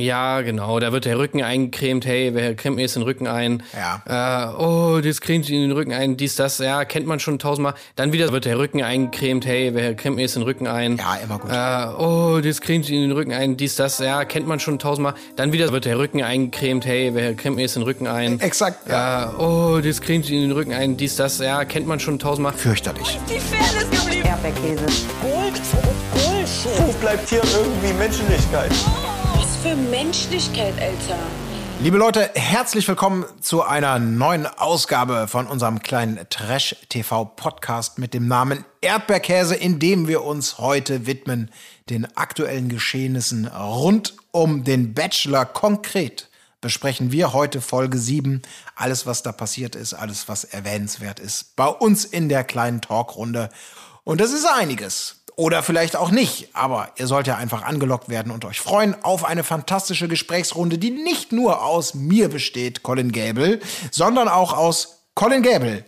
[0.00, 0.80] Ja, genau.
[0.80, 2.06] Da wird der Rücken eingecremt.
[2.06, 3.62] Hey, wer cremt mir jetzt den Rücken ein?
[3.74, 4.52] Ja.
[4.54, 6.16] Äh, oh, das cremt sie den Rücken ein.
[6.16, 6.58] Dies, das.
[6.58, 7.74] Ja, kennt man schon tausendmal.
[7.96, 9.44] Dann wieder wird der Rücken eingecremt.
[9.44, 10.96] Hey, wer cremt mir jetzt den Rücken ein?
[10.96, 11.50] Ja, immer gut.
[11.50, 13.56] Äh, oh, das cremt sie den Rücken ein.
[13.56, 13.98] Dies, das.
[13.98, 15.14] Ja, kennt man schon tausendmal.
[15.36, 16.86] Dann wieder wird der Rücken eingecremt.
[16.86, 18.40] Hey, wer cremt mir jetzt den Rücken ein?
[18.40, 19.32] Exakt, Ja.
[19.32, 20.96] Äh, oh, das cremt sie den Rücken ein.
[20.96, 21.38] Dies, das.
[21.38, 22.52] Ja, kennt man schon tausendmal.
[22.54, 23.18] Fürchterlich.
[23.28, 24.26] Die Fairness geblieben.
[24.26, 24.86] Erdbeerkäse.
[25.20, 25.60] Gold,
[26.12, 26.78] Bullshit.
[26.86, 28.70] Wo bleibt hier irgendwie Menschlichkeit?
[28.70, 29.19] Was
[29.62, 31.18] für Menschlichkeit, Alter.
[31.82, 38.64] Liebe Leute, herzlich willkommen zu einer neuen Ausgabe von unserem kleinen Trash-TV-Podcast mit dem Namen
[38.80, 41.50] Erdbeerkäse, in dem wir uns heute widmen
[41.90, 46.30] den aktuellen Geschehnissen rund um den Bachelor konkret.
[46.62, 48.40] Besprechen wir heute Folge 7,
[48.76, 53.50] alles was da passiert ist, alles was erwähnenswert ist, bei uns in der kleinen Talkrunde.
[54.04, 55.19] Und das ist einiges.
[55.40, 59.24] Oder vielleicht auch nicht, aber ihr sollt ja einfach angelockt werden und euch freuen auf
[59.24, 63.58] eine fantastische Gesprächsrunde, die nicht nur aus mir besteht, Colin Gable,
[63.90, 65.86] sondern auch aus Colin Gable.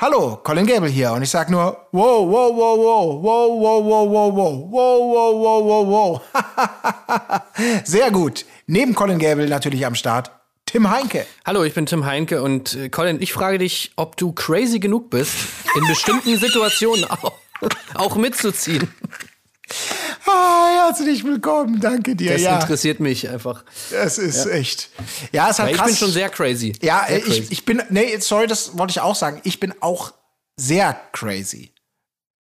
[0.00, 4.32] Hallo, Colin Gable hier und ich sag nur wow, wow, wow, wow, wow, wow, wow,
[4.32, 7.80] wow, wow, wow, wow, wow, wow.
[7.84, 8.44] Sehr gut.
[8.68, 10.30] Neben Colin Gable natürlich am Start
[10.66, 11.26] Tim Heinke.
[11.44, 15.10] Hallo, ich bin Tim Heinke und äh, Colin, ich frage dich, ob du crazy genug
[15.10, 15.34] bist,
[15.74, 17.32] in bestimmten Situationen auch,
[17.94, 18.92] auch mitzuziehen.
[20.26, 22.32] Ah, herzlich willkommen, danke dir.
[22.32, 23.64] Das ja, interessiert mich einfach.
[23.90, 24.90] es ist echt.
[25.32, 25.86] Ja, es hat ich krass.
[25.86, 26.74] bin schon sehr crazy.
[26.82, 29.40] Ja, sehr ich, ich bin, nee, sorry, das wollte ich auch sagen.
[29.44, 30.12] Ich bin auch
[30.56, 31.72] sehr crazy.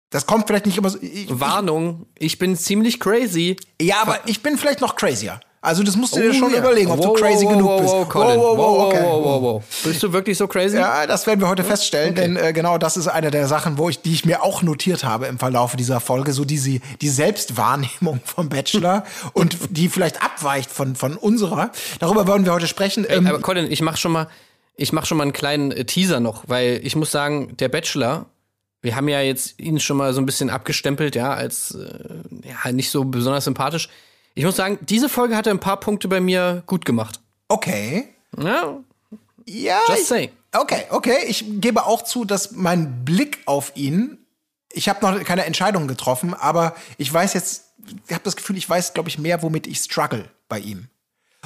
[0.10, 1.00] Das kommt vielleicht nicht immer so.
[1.02, 3.56] Ich, Warnung, ich bin ziemlich crazy.
[3.78, 5.40] ich, ja, aber ich bin vielleicht noch crazier.
[5.64, 6.58] Also das musst du dir Oh, schon ja.
[6.58, 8.10] überlegen, ob Wow, du crazy wow, genug wow, bist.
[8.10, 8.40] Colin.
[8.40, 9.00] wow, wow, okay.
[9.04, 9.64] wow, wow, wow.
[9.84, 10.76] Bist du wirklich so crazy?
[10.78, 13.88] Ja, das werden wir heute feststellen, denn äh, genau das ist eine der Sachen, wo
[13.88, 18.22] ich, die ich mir auch notiert habe im Verlauf dieser Folge, so diese die Selbstwahrnehmung
[18.26, 19.04] vom Bachelor
[19.34, 21.72] und die vielleicht abweicht von von unserer.
[22.00, 23.06] Darüber wollen wir heute sprechen.
[23.06, 24.28] Ey, Ähm, aber Colin, ich mach schon mal,
[24.78, 28.26] ich mach schon mal einen kleinen äh, Teaser noch, weil ich muss sagen, der Bachelor,
[28.82, 32.72] wir haben ja jetzt ihn schon mal so ein bisschen abgestempelt, ja, als äh, ja,
[32.72, 33.90] nicht so besonders sympathisch.
[34.34, 37.20] Ich muss sagen, diese Folge hatte ein paar Punkte bei mir gut gemacht.
[37.48, 38.10] okay.
[38.38, 38.80] Ja,
[39.46, 40.30] Ja, Just ich, saying.
[40.54, 41.18] Okay, okay.
[41.28, 44.18] Ich gebe auch zu, dass mein Blick auf ihn,
[44.72, 47.74] ich habe noch keine Entscheidung getroffen, aber ich weiß jetzt,
[48.08, 50.88] ich habe das Gefühl, ich weiß, glaube ich, mehr, womit ich struggle bei ihm.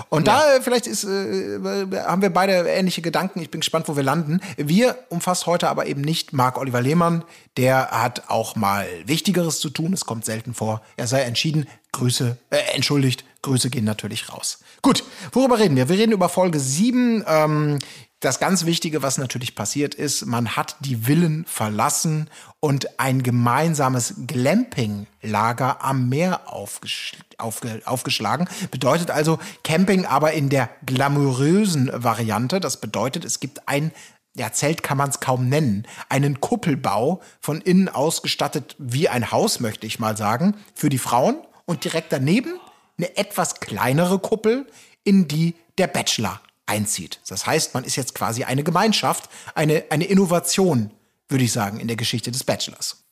[0.09, 1.59] Und da äh, vielleicht ist, äh,
[2.05, 3.39] haben wir beide ähnliche Gedanken.
[3.41, 4.41] Ich bin gespannt, wo wir landen.
[4.57, 7.23] Wir umfasst heute aber eben nicht Marc Oliver Lehmann.
[7.55, 9.93] Der hat auch mal Wichtigeres zu tun.
[9.93, 10.81] Es kommt selten vor.
[10.97, 11.67] Er sei entschieden.
[11.93, 13.23] Grüße, äh, entschuldigt.
[13.41, 14.59] Grüße gehen natürlich raus.
[14.81, 15.87] Gut, worüber reden wir?
[15.87, 17.23] Wir reden über Folge 7.
[17.25, 17.79] Ähm,
[18.21, 24.15] das ganz Wichtige, was natürlich passiert ist, man hat die Villen verlassen und ein gemeinsames
[24.25, 28.47] Glamping-Lager am Meer aufgesch aufge aufgeschlagen.
[28.71, 32.59] Bedeutet also Camping, aber in der glamourösen Variante.
[32.59, 33.91] Das bedeutet, es gibt ein
[34.37, 39.61] ja, Zelt kann man es kaum nennen, einen Kuppelbau von innen ausgestattet wie ein Haus,
[39.61, 42.59] möchte ich mal sagen, für die Frauen und direkt daneben
[42.97, 44.67] eine etwas kleinere Kuppel,
[45.03, 47.19] in die der Bachelor einzieht.
[47.27, 50.91] Das heißt, man ist jetzt quasi eine Gemeinschaft, eine, eine Innovation,
[51.29, 53.03] würde ich sagen, in der Geschichte des Bachelors.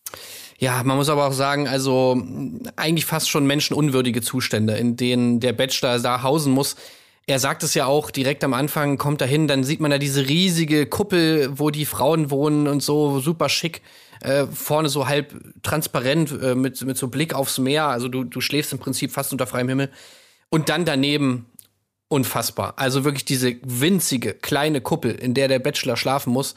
[0.58, 2.22] Ja, man muss aber auch sagen, also
[2.76, 6.76] eigentlich fast schon menschenunwürdige Zustände, in denen der Bachelor da hausen muss.
[7.26, 9.98] Er sagt es ja auch direkt am Anfang, kommt da hin, dann sieht man da
[9.98, 13.82] diese riesige Kuppel, wo die Frauen wohnen und so super schick.
[14.20, 15.34] Äh, vorne so halb
[15.64, 17.88] transparent äh, mit, mit so Blick aufs Meer.
[17.88, 19.90] Also du, du schläfst im Prinzip fast unter freiem Himmel.
[20.50, 21.48] Und dann daneben
[22.14, 22.74] unfassbar.
[22.78, 26.54] Also wirklich diese winzige kleine Kuppel, in der der Bachelor schlafen muss.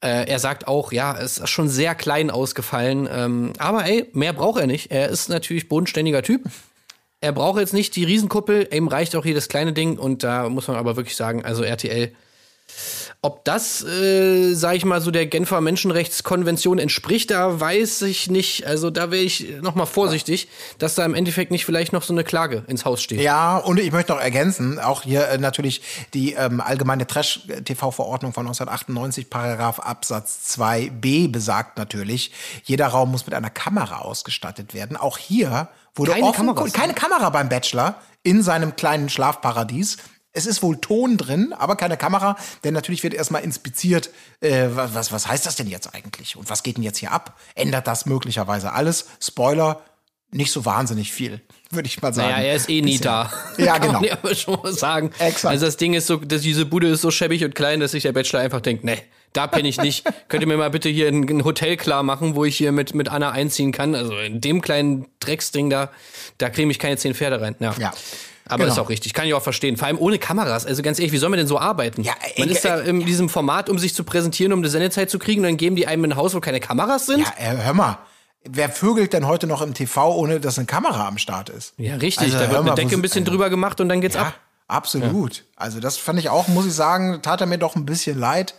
[0.00, 3.08] Äh, er sagt auch, ja, es ist schon sehr klein ausgefallen.
[3.12, 4.92] Ähm, aber ey, mehr braucht er nicht.
[4.92, 6.42] Er ist natürlich bodenständiger Typ.
[7.20, 9.98] Er braucht jetzt nicht die Riesenkuppel, ihm reicht auch jedes kleine Ding.
[9.98, 12.12] Und da muss man aber wirklich sagen, also RTL,
[13.22, 18.66] ob das, äh, sag ich mal, so der Genfer Menschenrechtskonvention entspricht, da weiß ich nicht.
[18.66, 20.48] Also da wäre ich noch mal vorsichtig,
[20.78, 23.20] dass da im Endeffekt nicht vielleicht noch so eine Klage ins Haus steht.
[23.20, 25.82] Ja, und ich möchte noch ergänzen, auch hier äh, natürlich
[26.14, 32.32] die ähm, allgemeine Trash-TV-Verordnung von 1998, Paragraph Absatz 2b besagt natürlich,
[32.64, 34.96] jeder Raum muss mit einer Kamera ausgestattet werden.
[34.96, 36.72] Auch hier wurde Keine offen, Kameras.
[36.72, 39.98] keine Kamera beim Bachelor in seinem kleinen Schlafparadies.
[40.32, 44.10] Es ist wohl Ton drin, aber keine Kamera, denn natürlich wird erstmal inspiziert,
[44.40, 46.36] äh, was, was, heißt das denn jetzt eigentlich?
[46.36, 47.38] Und was geht denn jetzt hier ab?
[47.56, 49.06] Ändert das möglicherweise alles?
[49.20, 49.82] Spoiler,
[50.32, 51.40] nicht so wahnsinnig viel,
[51.70, 52.30] würde ich mal sagen.
[52.30, 53.32] Naja, er ist eh nie da.
[53.58, 53.92] Ja, Kann genau.
[53.94, 55.10] man ja aber schon mal sagen.
[55.18, 55.50] Exakt.
[55.50, 58.04] Also das Ding ist so, dass diese Bude ist so schäbig und klein, dass sich
[58.04, 60.04] der Bachelor einfach denkt, nee, da penne ich nicht.
[60.28, 62.94] Könnt ihr mir mal bitte hier ein, ein Hotel klar machen, wo ich hier mit,
[62.94, 63.96] mit Anna einziehen kann?
[63.96, 65.90] Also in dem kleinen Drecksding da,
[66.38, 67.56] da kriege ich keine zehn Pferde rein.
[67.58, 67.74] Ja.
[67.78, 67.92] Ja.
[68.50, 68.72] Aber Genau.
[68.74, 69.76] ist auch richtig, kann ich auch verstehen.
[69.76, 70.66] Vor allem ohne Kameras.
[70.66, 72.02] Also ganz ehrlich, wie soll man denn so arbeiten?
[72.02, 74.68] Ja, ey, man ist da ey, in diesem Format, um sich zu präsentieren, um eine
[74.68, 77.20] Sendezeit zu kriegen, und dann geben die einem ein Haus, wo keine Kameras sind.
[77.20, 77.98] Ja, äh, hör mal.
[78.48, 81.74] Wer vögelt denn heute noch im TV, ohne dass eine Kamera am Start ist?
[81.76, 82.32] Ja, richtig.
[82.34, 84.22] Also, da wird mal, eine Decke ein bisschen also- drüber gemacht und dann geht's Ja,
[84.28, 84.34] ab.
[84.66, 85.44] absolut.
[85.56, 88.54] Also das fand ich auch, muss ich sagen, tat er mir doch ein bisschen leid.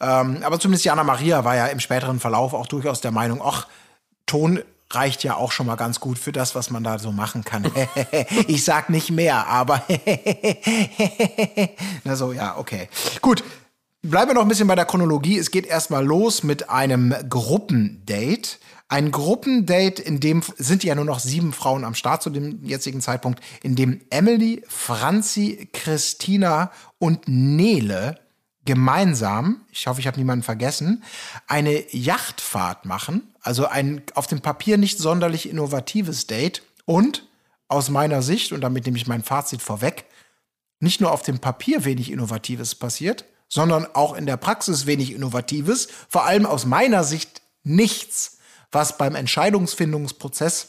[0.00, 3.66] Ähm, aber zumindest Jana Maria war ja im späteren Verlauf auch durchaus der Meinung, ach,
[4.26, 7.44] Ton reicht ja auch schon mal ganz gut für das, was man da so machen
[7.44, 7.70] kann.
[8.46, 9.82] ich sag nicht mehr, aber
[12.04, 12.88] na so, ja, okay.
[13.20, 13.42] Gut.
[14.02, 15.38] Bleiben wir noch ein bisschen bei der Chronologie.
[15.38, 18.58] Es geht erstmal los mit einem Gruppendate.
[18.88, 23.00] Ein Gruppendate, in dem sind ja nur noch sieben Frauen am Start zu dem jetzigen
[23.00, 28.20] Zeitpunkt, in dem Emily, Franzi, Christina und Nele
[28.64, 31.02] gemeinsam, ich hoffe, ich habe niemanden vergessen,
[31.46, 33.33] eine Yachtfahrt machen.
[33.44, 36.62] Also ein auf dem Papier nicht sonderlich innovatives Date.
[36.86, 37.26] Und
[37.68, 40.06] aus meiner Sicht, und damit nehme ich mein Fazit vorweg,
[40.80, 45.88] nicht nur auf dem Papier wenig Innovatives passiert, sondern auch in der Praxis wenig Innovatives,
[46.08, 48.38] vor allem aus meiner Sicht nichts,
[48.72, 50.68] was beim Entscheidungsfindungsprozess,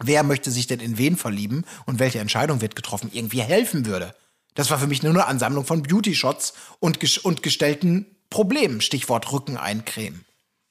[0.00, 4.14] wer möchte sich denn in wen verlieben und welche Entscheidung wird getroffen, irgendwie helfen würde.
[4.54, 9.30] Das war für mich nur eine Ansammlung von Beauty-Shots und, ges und gestellten Problemen, Stichwort
[9.32, 10.24] Rücken eincremen.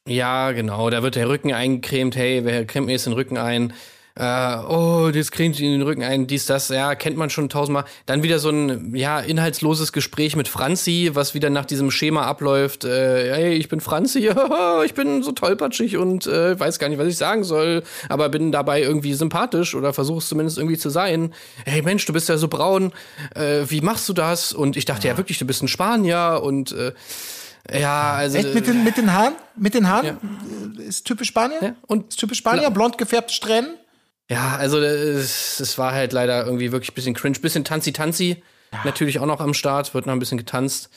[0.07, 0.89] Ja, genau.
[0.89, 2.15] Da wird der Rücken eingecremt.
[2.15, 3.73] Hey, wer cremt mir jetzt den Rücken ein?
[4.15, 6.27] Äh, oh, das cremt ihn den Rücken ein.
[6.27, 6.69] Dies, das.
[6.69, 7.83] Ja, kennt man schon tausendmal.
[8.05, 12.85] Dann wieder so ein, ja, inhaltsloses Gespräch mit Franzi, was wieder nach diesem Schema abläuft.
[12.85, 14.29] Äh, hey, ich bin Franzi.
[14.85, 17.83] ich bin so tollpatschig und äh, weiß gar nicht, was ich sagen soll.
[18.07, 21.33] Aber bin dabei irgendwie sympathisch oder versuche es zumindest irgendwie zu sein.
[21.65, 22.93] Hey, Mensch, du bist ja so braun.
[23.35, 24.53] Äh, wie machst du das?
[24.53, 26.93] Und ich dachte ja, wirklich, du bist ein Spanier und, äh,
[27.73, 28.37] ja, also.
[28.37, 29.33] Echt mit den, mit den Haaren?
[29.55, 30.77] Mit den Haaren?
[30.79, 31.57] Äh, Ist typisch Spanier?
[31.61, 32.69] Ja, und- ist typisch Spanier?
[32.71, 33.71] Blond gefärbte Strähnen?
[34.29, 38.43] Ja, also es, es war halt leider irgendwie wirklich ein bisschen cringe, bisschen tanzi-tanzi.
[38.83, 40.89] Natürlich auch noch am Start, wird noch ein bisschen getanzt.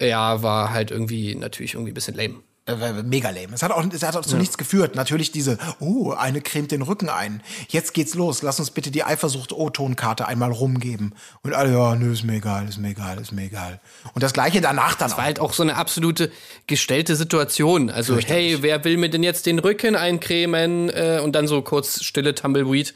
[0.00, 2.36] Ja, war halt irgendwie natürlich irgendwie ein bisschen lame.
[2.66, 3.48] Äh, mega lame.
[3.52, 4.94] Es hat auch, es hat auch zu nichts geführt.
[4.94, 7.42] Natürlich diese, oh, eine cremt den Rücken ein.
[7.68, 8.40] Jetzt geht's los.
[8.40, 11.14] Lass uns bitte die Eifersucht-O-Tonkarte einmal rumgeben.
[11.42, 13.80] Und alle, ja, nö, ist mir egal, ist mir egal, ist mir egal.
[14.14, 15.18] Und das gleiche danach dann auch.
[15.18, 16.32] War halt auch so eine absolute
[16.66, 17.90] gestellte Situation.
[17.90, 20.88] Also, hey, wer will mir denn jetzt den Rücken eincremen?
[20.88, 22.94] Äh, und dann so kurz stille Tumbleweed.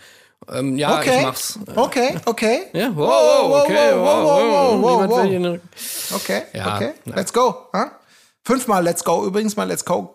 [0.50, 1.58] Ähm, ja, ich Okay, mach's.
[1.76, 2.60] okay, okay.
[2.72, 3.06] Ja, wow,
[3.50, 5.18] wow, okay, wow, wow, wow, wow.
[5.18, 5.68] will hier den Rücken-
[6.14, 6.92] Okay, Ja, okay.
[7.04, 7.16] ja.
[7.16, 7.66] Let's go.
[7.74, 7.90] Ha?
[8.48, 9.26] Fünfmal Let's Go.
[9.26, 10.14] Übrigens, mein Let's Go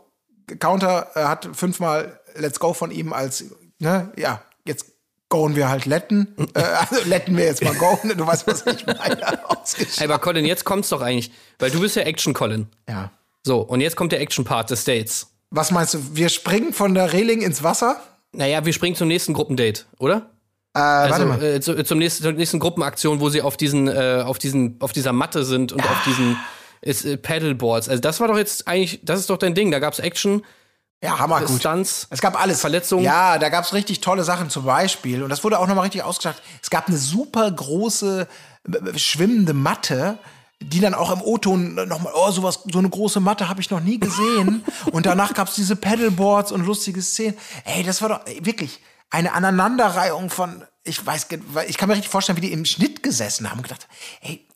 [0.60, 3.46] Counter äh, hat fünfmal Let's Go von ihm als,
[3.78, 4.88] ne, ja, jetzt
[5.30, 6.36] goen wir halt letten.
[6.56, 8.00] äh, also letten wir jetzt mal go.
[8.04, 9.22] Du weißt, was ich meine.
[9.98, 11.32] Hey, aber Colin, jetzt kommt's doch eigentlich.
[11.60, 12.68] Weil du bist ja Action-Colin.
[12.90, 13.12] Ja.
[13.44, 15.28] So, und jetzt kommt der Action-Part des Dates.
[15.52, 16.00] Was meinst du?
[16.16, 18.02] Wir springen von der Reling ins Wasser?
[18.32, 20.32] Naja, wir springen zum nächsten Gruppendate, oder?
[20.76, 21.44] Äh, Also warte mal.
[21.44, 24.92] äh, zu, zum nächsten, zur nächsten Gruppenaktion, wo sie auf diesen, äh, auf diesen, auf
[24.92, 26.36] dieser Matte sind und auf diesen
[26.84, 27.90] ist, äh, Paddleboards.
[27.90, 29.72] Also das war doch jetzt eigentlich, das ist doch dein Ding.
[29.72, 30.44] Da gab's Action,
[31.02, 31.60] Ja, hammer gut.
[31.60, 32.08] Stunts.
[32.10, 32.62] Es gab alles.
[32.62, 33.04] Verletzungen.
[33.04, 35.24] Ja, da gab's richtig tolle Sachen zum Beispiel.
[35.24, 36.42] Und das wurde auch nochmal richtig ausgesagt.
[36.62, 38.28] Es gab eine super große
[38.68, 40.18] äh, schwimmende Matte,
[40.60, 43.82] die dann auch im O-Ton nochmal, oh, sowas, so eine große Matte habe ich noch
[43.82, 44.64] nie gesehen.
[44.92, 47.38] und danach gab's diese Paddleboards und lustige Szenen.
[47.66, 51.28] Ey, das war doch ey, wirklich eine Aneinanderreihung von, ich weiß,
[51.68, 53.88] ich kann mir richtig vorstellen, wie die im Schnitt gesessen haben und gedacht,
[54.22, 54.48] ey,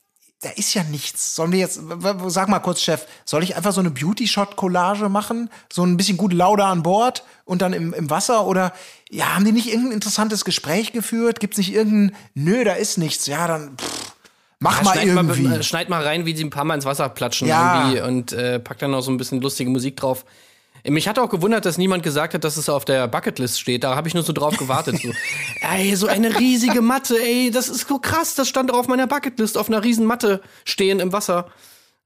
[0.42, 1.34] da ist ja nichts.
[1.36, 1.80] Sollen wir jetzt,
[2.28, 5.50] sag mal kurz, Chef, soll ich einfach so eine Beauty-Shot-Collage machen?
[5.72, 8.46] So ein bisschen gut Lauda an Bord und dann im, im Wasser?
[8.46, 8.72] Oder,
[9.10, 11.40] ja, haben die nicht irgendein interessantes Gespräch geführt?
[11.40, 13.26] Gibt's nicht irgendein, nö, da ist nichts.
[13.26, 14.14] Ja, dann, pff,
[14.60, 15.42] mach mal schneid irgendwie.
[15.42, 17.90] Mal, schneid mal rein, wie sie ein paar Mal ins Wasser platschen Ja.
[17.90, 20.24] irgendwie und äh, packt dann noch so ein bisschen lustige Musik drauf.
[20.90, 23.84] Mich hat auch gewundert, dass niemand gesagt hat, dass es auf der Bucketlist steht.
[23.84, 25.02] Da habe ich nur so drauf gewartet.
[25.02, 25.12] So,
[25.62, 28.36] ey, so eine riesige Matte, ey, das ist so krass.
[28.36, 31.48] Das stand auf meiner Bucketlist, auf einer riesen Matte stehen im Wasser.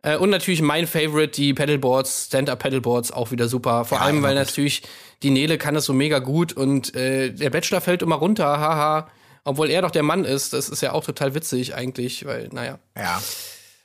[0.01, 3.85] Äh, und natürlich mein Favorite, die Paddleboards, Stand-Up-Paddleboards, auch wieder super.
[3.85, 4.45] Vor Ja, allem, weil gut.
[4.47, 4.81] natürlich
[5.21, 9.07] die Nele kann das so mega gut und äh, der Bachelor fällt immer runter, haha.
[9.43, 10.53] Obwohl er doch der Mann ist.
[10.53, 12.79] Das ist ja auch total witzig eigentlich, weil, naja.
[12.97, 13.21] Ja.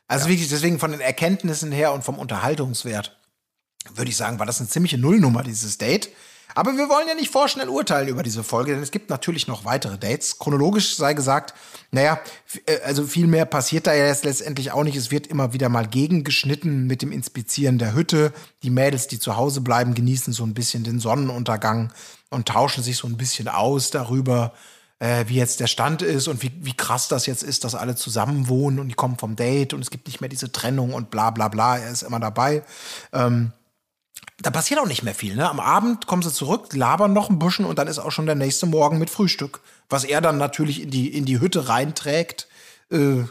[0.08, 3.15] Also wirklich, deswegen von den Erkenntnissen her und vom Unterhaltungswert
[3.94, 6.10] würde ich sagen, war das eine ziemliche Nullnummer, dieses Date.
[6.54, 9.66] Aber wir wollen ja nicht vorschnell urteilen über diese Folge, denn es gibt natürlich noch
[9.66, 10.38] weitere Dates.
[10.38, 11.52] Chronologisch sei gesagt,
[11.90, 12.18] naja,
[12.64, 14.96] äh, also viel mehr passiert da ja jetzt letztendlich auch nicht.
[14.96, 18.32] Es wird immer wieder mal gegengeschnitten mit dem Inspizieren der Hütte.
[18.62, 21.92] Die Mädels, die zu Hause bleiben, genießen so ein bisschen den Sonnenuntergang
[22.30, 24.54] und tauschen sich so ein bisschen aus darüber,
[24.98, 27.96] äh, wie jetzt der Stand ist und wie, wie krass das jetzt ist, dass alle
[27.96, 31.10] zusammen wohnen und die kommen vom Date und es gibt nicht mehr diese Trennung und
[31.10, 31.76] bla bla bla.
[31.76, 32.62] Er ist immer dabei.
[33.12, 33.52] Ähm,
[34.42, 35.34] da passiert auch nicht mehr viel.
[35.34, 35.48] Ne?
[35.48, 38.34] Am Abend kommen sie zurück, labern noch ein bisschen und dann ist auch schon der
[38.34, 42.48] nächste Morgen mit Frühstück was er dann natürlich in die, in die Hütte reinträgt.
[42.90, 43.24] Äh,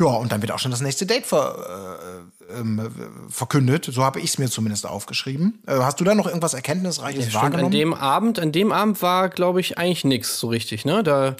[0.00, 3.88] ja, und dann wird auch schon das nächste Date ver, äh, ähm, verkündet.
[3.90, 5.62] So habe ich es mir zumindest aufgeschrieben.
[5.66, 7.66] Äh, hast du da noch irgendwas Erkenntnisreiches Stimmt, wahrgenommen?
[7.66, 11.02] an dem Abend, an dem Abend war, glaube ich, eigentlich nichts so richtig, ne?
[11.02, 11.36] Da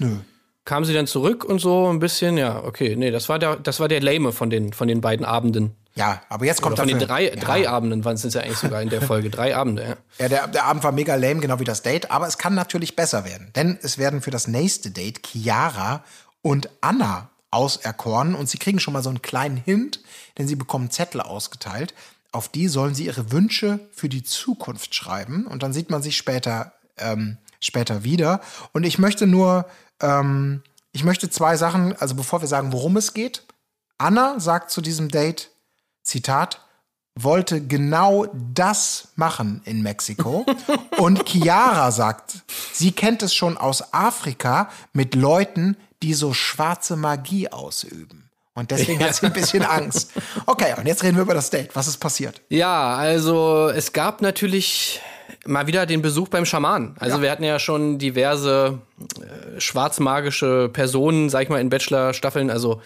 [0.64, 3.80] kam sie dann zurück und so ein bisschen, ja, okay, nee, das war der, das
[3.80, 5.74] war der Lame von den, von den beiden Abenden.
[5.98, 7.36] Ja, aber jetzt kommt Oder von den dafür- drei, ja.
[7.36, 9.30] drei Abenden waren es ja eigentlich sogar in der Folge.
[9.30, 9.96] drei Abende, ja.
[10.18, 12.94] Ja, der, der Abend war mega lame, genau wie das Date, aber es kann natürlich
[12.94, 13.50] besser werden.
[13.56, 16.04] Denn es werden für das nächste Date Chiara
[16.40, 20.00] und Anna auserkoren und sie kriegen schon mal so einen kleinen Hint,
[20.38, 21.94] denn sie bekommen Zettel ausgeteilt.
[22.30, 26.16] Auf die sollen sie ihre Wünsche für die Zukunft schreiben und dann sieht man sich
[26.16, 28.40] später, ähm, später wieder.
[28.72, 29.64] Und ich möchte nur,
[30.00, 30.62] ähm,
[30.92, 33.42] ich möchte zwei Sachen, also bevor wir sagen, worum es geht.
[33.96, 35.50] Anna sagt zu diesem Date,
[36.02, 36.60] Zitat,
[37.20, 40.46] wollte genau das machen in Mexiko.
[40.98, 47.48] Und Chiara sagt, sie kennt es schon aus Afrika mit Leuten, die so schwarze Magie
[47.50, 48.30] ausüben.
[48.54, 50.12] Und deswegen hat sie ein bisschen Angst.
[50.46, 51.70] Okay, und jetzt reden wir über das Date.
[51.74, 52.40] Was ist passiert?
[52.48, 55.00] Ja, also es gab natürlich
[55.44, 56.96] mal wieder den Besuch beim Schaman.
[56.98, 57.22] Also Ja.
[57.22, 58.78] wir hatten ja schon diverse
[59.56, 62.80] äh, schwarzmagische Personen, sag ich mal, in Bachelor-Staffeln, also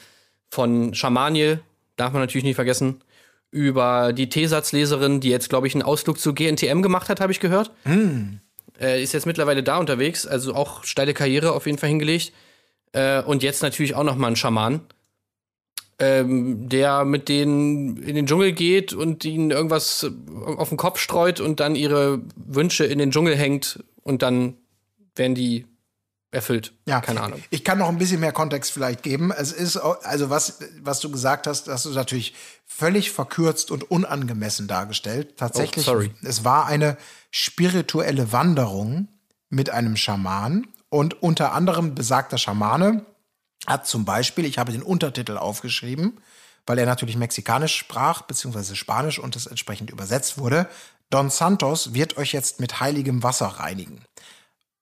[0.51, 1.61] von Schamaniel,
[1.97, 3.03] darf man natürlich nicht vergessen,
[3.51, 7.41] über die T-Satzleserin, die jetzt, glaube ich, einen Ausflug zu GNTM gemacht hat, habe ich
[7.41, 7.71] gehört.
[8.81, 12.33] Äh, ist jetzt mittlerweile da unterwegs, also auch steile Karriere auf jeden Fall hingelegt.
[12.93, 14.81] Äh, und jetzt natürlich auch noch mal ein Schaman
[16.03, 20.11] ähm, der mit denen in den Dschungel geht und ihnen irgendwas
[20.45, 24.57] auf den Kopf streut und dann ihre Wünsche in den Dschungel hängt und dann
[25.15, 25.67] werden die
[26.33, 26.73] erfüllt.
[26.87, 27.43] Ja, Keine Ahnung.
[27.51, 29.31] Ich kann noch ein bisschen mehr Kontext vielleicht geben.
[29.31, 32.35] Es ist, also was, was du gesagt hast, hast du natürlich
[32.67, 35.37] völlig verkürzt und unangemessen dargestellt.
[35.37, 36.11] Tatsächlich, Oh, sorry.
[36.23, 36.97] es war eine
[37.31, 39.09] spirituelle Wanderung
[39.51, 43.05] mit einem Schaman und unter anderem besagter Schamane
[43.67, 46.19] hat zum Beispiel, ich habe den Untertitel aufgeschrieben,
[46.67, 50.67] weil er natürlich mexikanisch sprach, beziehungsweise Spanisch und es entsprechend übersetzt wurde.
[51.11, 54.03] Don Santos wird euch jetzt mit heiligem Wasser reinigen.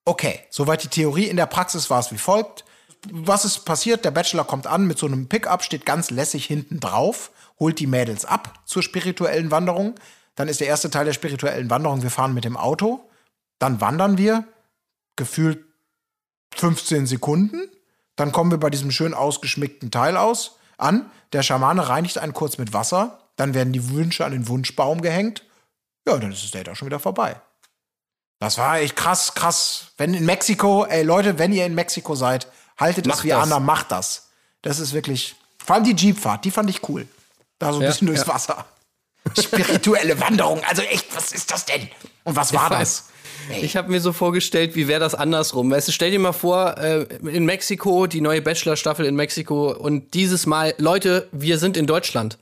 [0.05, 1.27] Okay, soweit die Theorie.
[1.27, 2.65] In der Praxis war es wie folgt.
[3.11, 4.05] Was ist passiert?
[4.05, 7.87] Der Bachelor kommt an mit so einem Pickup, steht ganz lässig hinten drauf, holt die
[7.87, 9.95] Mädels ab zur spirituellen Wanderung.
[10.35, 13.09] Dann ist der erste Teil der spirituellen Wanderung, wir fahren mit dem Auto.
[13.59, 14.45] Dann wandern wir,
[15.17, 15.65] gefühlt
[16.57, 17.69] 15 Sekunden.
[18.17, 21.11] Dann kommen wir bei diesem schön ausgeschmückten Teil aus an.
[21.33, 23.21] Der Schamane reinigt einen kurz mit Wasser.
[23.37, 25.45] Dann werden die Wünsche an den Wunschbaum gehängt.
[26.07, 27.41] Ja, dann ist das Date auch schon wieder vorbei.
[28.41, 29.93] Das war echt krass, krass.
[29.99, 33.43] Wenn in Mexiko, ey Leute, wenn ihr in Mexiko seid, haltet es Macht wie das.
[33.43, 34.31] Anna, macht das.
[34.63, 37.07] Das ist wirklich, vor allem die Jeepfahrt, die fand ich cool.
[37.59, 38.35] Da so ein Ja, bisschen durchs ja.
[38.35, 38.65] Wasser.
[39.39, 41.89] Spirituelle Wanderung, also echt, was ist das denn?
[42.25, 43.11] Und was war das?
[43.61, 45.71] Ich habe mir so vorgestellt, wie wäre das andersrum.
[45.71, 50.15] Weißt du, stell dir mal vor, äh, in Mexiko, die neue Bachelor-Staffel in Mexiko und
[50.15, 52.39] dieses Mal, Leute, wir sind in Deutschland.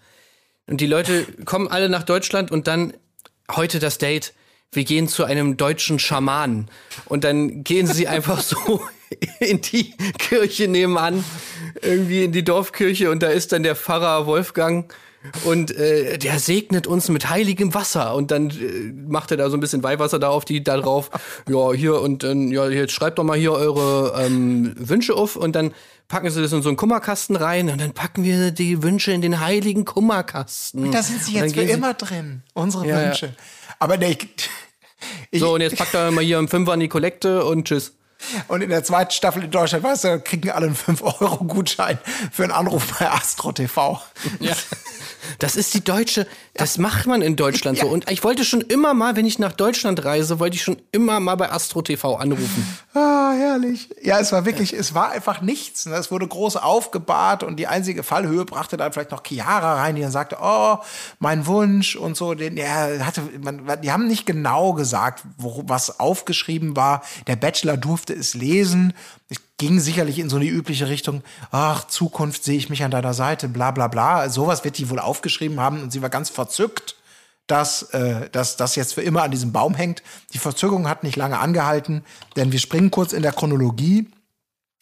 [0.67, 2.95] Und die Leute kommen alle nach Deutschland und dann
[3.51, 4.33] heute das Date.
[4.73, 6.71] Wir gehen zu einem deutschen Schamanen.
[7.07, 8.83] Und dann gehen sie einfach so
[9.41, 11.25] in die Kirche nebenan,
[11.83, 14.93] irgendwie in die Dorfkirche und da ist dann der Pfarrer Wolfgang
[15.45, 19.57] und äh, der segnet uns mit heiligem Wasser und dann äh, macht er da so
[19.57, 21.11] ein bisschen Weihwasser da auf die da drauf.
[21.49, 25.57] Ja, hier und dann ja, jetzt schreibt doch mal hier eure ähm, Wünsche auf und
[25.57, 25.73] dann
[26.07, 29.21] packen sie das in so einen Kummerkasten rein und dann packen wir die Wünsche in
[29.21, 30.91] den heiligen Kummerkasten.
[30.93, 33.29] Da sind sie Und jetzt für immer drin, unsere Ja, ja.
[33.79, 34.51] Aber nee, ich,
[35.31, 37.93] ich, So, und jetzt packt er mal hier im Fünfer in die Kollekte und tschüss.
[38.49, 41.99] Und in der zweiten Staffel in Deutschland, weißt du, kriegen alle einen 5-Euro-Gutschein
[42.33, 44.03] für einen Anruf bei Astro TV.
[44.41, 44.55] Ja.
[45.39, 47.87] Das ist die deutsche, das macht man in Deutschland so.
[47.87, 47.93] Ja.
[47.93, 51.21] Und ich wollte schon immer mal, wenn ich nach Deutschland reise, wollte ich schon immer
[51.21, 52.77] mal bei Astro TV anrufen.
[52.95, 53.91] Ah, herrlich.
[54.03, 55.87] Ja, es war wirklich, es war einfach nichts.
[55.87, 55.95] ne?
[55.97, 60.03] Es wurde groß aufgebahrt und die einzige Fallhöhe brachte dann vielleicht noch Chiara rein, die
[60.03, 60.79] dann sagte, oh,
[61.19, 62.35] mein Wunsch und so.
[62.35, 67.03] Den, ja, hatte, man, die haben nicht genau gesagt, wo, was aufgeschrieben war.
[67.27, 68.95] Der Bachelor durfte es lesen.
[69.29, 73.13] Es ging sicherlich in so eine übliche Richtung, ach, Zukunft sehe ich mich an deiner
[73.15, 74.29] Seite, bla bla bla.
[74.31, 76.97] Sowas wird die wohl aufgeschrieben haben und sie war ganz verzückt
[77.47, 80.03] dass, äh, dass das jetzt für immer an diesem Baum hängt.
[80.35, 82.05] Die Verzögerung hat nicht lange angehalten,
[82.37, 84.07] denn wir springen kurz in der Chronologie.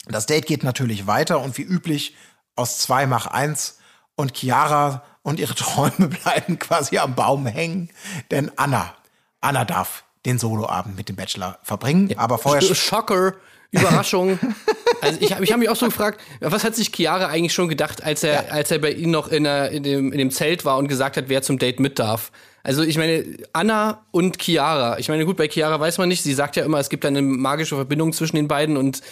[0.08, 2.16] Das Date geht natürlich weiter und wie üblich
[2.56, 3.78] aus zwei mach eins
[4.16, 7.88] und Chiara und ihre Träume bleiben quasi am Baum hängen,
[8.32, 8.92] denn Anna,
[9.40, 13.34] Anna darf den Soloabend mit dem Bachelor verbringen, aber vorher Sch- Schocker,
[13.76, 14.38] Überraschung.
[15.00, 17.68] also ich habe ich hab mich auch so gefragt, was hat sich Chiara eigentlich schon
[17.68, 20.64] gedacht, als er, als er bei ihnen noch in, der, in, dem, in dem Zelt
[20.64, 22.32] war und gesagt hat, wer zum Date mit darf?
[22.62, 24.98] Also ich meine, Anna und Chiara.
[24.98, 27.22] Ich meine, gut, bei Chiara weiß man nicht, sie sagt ja immer, es gibt eine
[27.22, 29.02] magische Verbindung zwischen den beiden und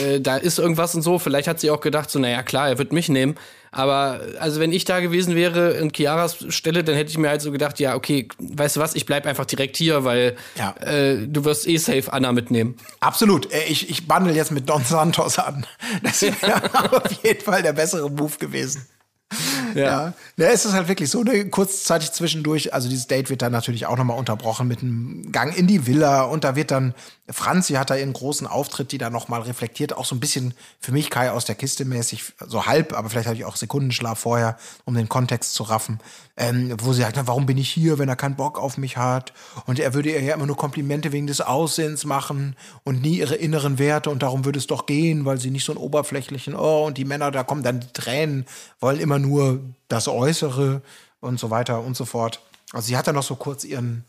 [0.00, 1.18] äh, da ist irgendwas und so.
[1.18, 3.36] Vielleicht hat sie auch gedacht, so, naja, klar, er wird mich nehmen.
[3.74, 7.40] Aber also wenn ich da gewesen wäre in Chiaras Stelle, dann hätte ich mir halt
[7.40, 10.74] so gedacht, ja, okay, weißt du was, ich bleib einfach direkt hier, weil Ja.
[10.80, 12.76] äh, du wirst eh safe Anna mitnehmen.
[13.00, 13.50] Absolut.
[13.50, 15.66] Äh, Ich, ich bandel jetzt mit Don Santos an.
[16.02, 16.34] Das wäre
[17.02, 18.86] auf jeden Fall der bessere Move gewesen.
[19.74, 20.12] Ja.
[20.36, 23.86] ja, es ist halt wirklich so, ne, kurzzeitig zwischendurch, also dieses Date wird dann natürlich
[23.86, 26.94] auch nochmal unterbrochen mit einem Gang in die Villa und da wird dann,
[27.30, 30.92] Franzi hat da ihren großen Auftritt, die da nochmal reflektiert, auch so ein bisschen für
[30.92, 34.58] mich Kai aus der Kiste mäßig, so halb, aber vielleicht habe ich auch Sekundenschlaf vorher,
[34.84, 36.00] um den Kontext zu raffen,
[36.36, 38.96] ähm, wo sie sagt, na, warum bin ich hier, wenn er keinen Bock auf mich
[38.96, 39.32] hat
[39.66, 43.34] und er würde ihr ja immer nur Komplimente wegen des Aussehens machen und nie ihre
[43.34, 46.86] inneren Werte und darum würde es doch gehen, weil sie nicht so einen oberflächlichen, oh,
[46.86, 48.46] und die Männer, da kommen dann die Tränen,
[48.80, 50.82] wollen immer nur das Äußere
[51.20, 52.40] und so weiter und so fort.
[52.72, 54.04] Also sie hat dann noch so kurz ihren,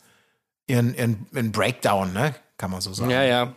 [0.68, 2.36] ihren, ihren, ihren Breakdown, ne?
[2.58, 3.12] Kann man so sagen.
[3.12, 3.54] Ja, ja.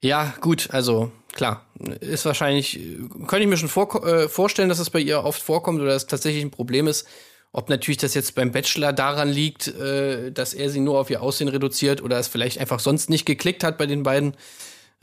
[0.00, 1.66] Ja, gut, also klar,
[2.00, 2.80] ist wahrscheinlich,
[3.26, 6.06] könnte ich mir schon vor, äh, vorstellen, dass es bei ihr oft vorkommt oder es
[6.06, 7.06] tatsächlich ein Problem ist.
[7.52, 11.22] Ob natürlich das jetzt beim Bachelor daran liegt, äh, dass er sie nur auf ihr
[11.22, 14.36] Aussehen reduziert oder es vielleicht einfach sonst nicht geklickt hat bei den beiden,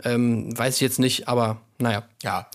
[0.04, 2.50] ähm, weiß ich jetzt nicht, aber naja, Ja.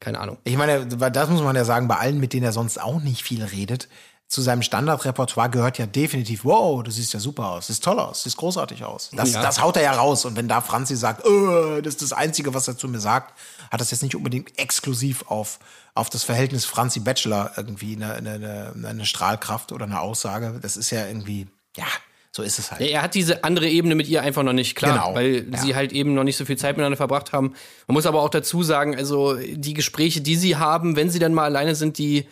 [0.00, 0.38] keine Ahnung.
[0.44, 3.22] Ich meine, das muss man ja sagen, bei allen, mit denen er sonst auch nicht
[3.22, 3.88] viel redet,
[4.28, 8.24] zu seinem Standardrepertoire gehört ja definitiv, wow, du siehst ja super aus, siehst toll aus,
[8.24, 9.10] siehst großartig aus.
[9.12, 9.42] Das, Ja.
[9.42, 10.24] das haut er ja raus.
[10.24, 13.34] Und wenn da Franzi sagt, äh, das ist das Einzige, was er zu mir sagt,
[13.70, 15.60] hat das jetzt nicht unbedingt exklusiv auf,
[15.94, 18.32] auf das Verhältnis Franzi-Bachelor irgendwie eine, eine,
[18.74, 20.58] eine, eine Strahlkraft oder eine Aussage.
[20.60, 21.86] Das ist ja irgendwie, ja,
[22.32, 22.80] so ist es halt.
[22.80, 25.56] Er hat diese andere Ebene mit ihr einfach noch nicht klar, Genau, weil ja.
[25.58, 27.54] sie halt eben noch nicht so viel Zeit miteinander verbracht haben.
[27.86, 31.32] Man muss aber auch dazu sagen, also die Gespräche, die sie haben, wenn sie dann
[31.32, 32.26] mal alleine sind, die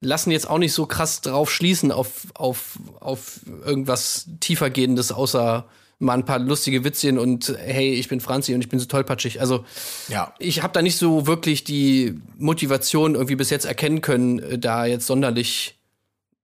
[0.00, 5.66] lassen jetzt auch nicht so krass drauf schließen auf, auf, auf irgendwas tiefergehendes, außer
[5.98, 9.40] mal ein paar lustige Witzchen und hey, ich bin Franzi und ich bin so tollpatschig.
[9.42, 9.66] Also
[10.08, 10.34] Ja.
[10.38, 14.86] ich habe da nicht so wirklich die Motivation irgendwie bis jetzt erkennen können, äh, da
[14.86, 15.76] jetzt sonderlich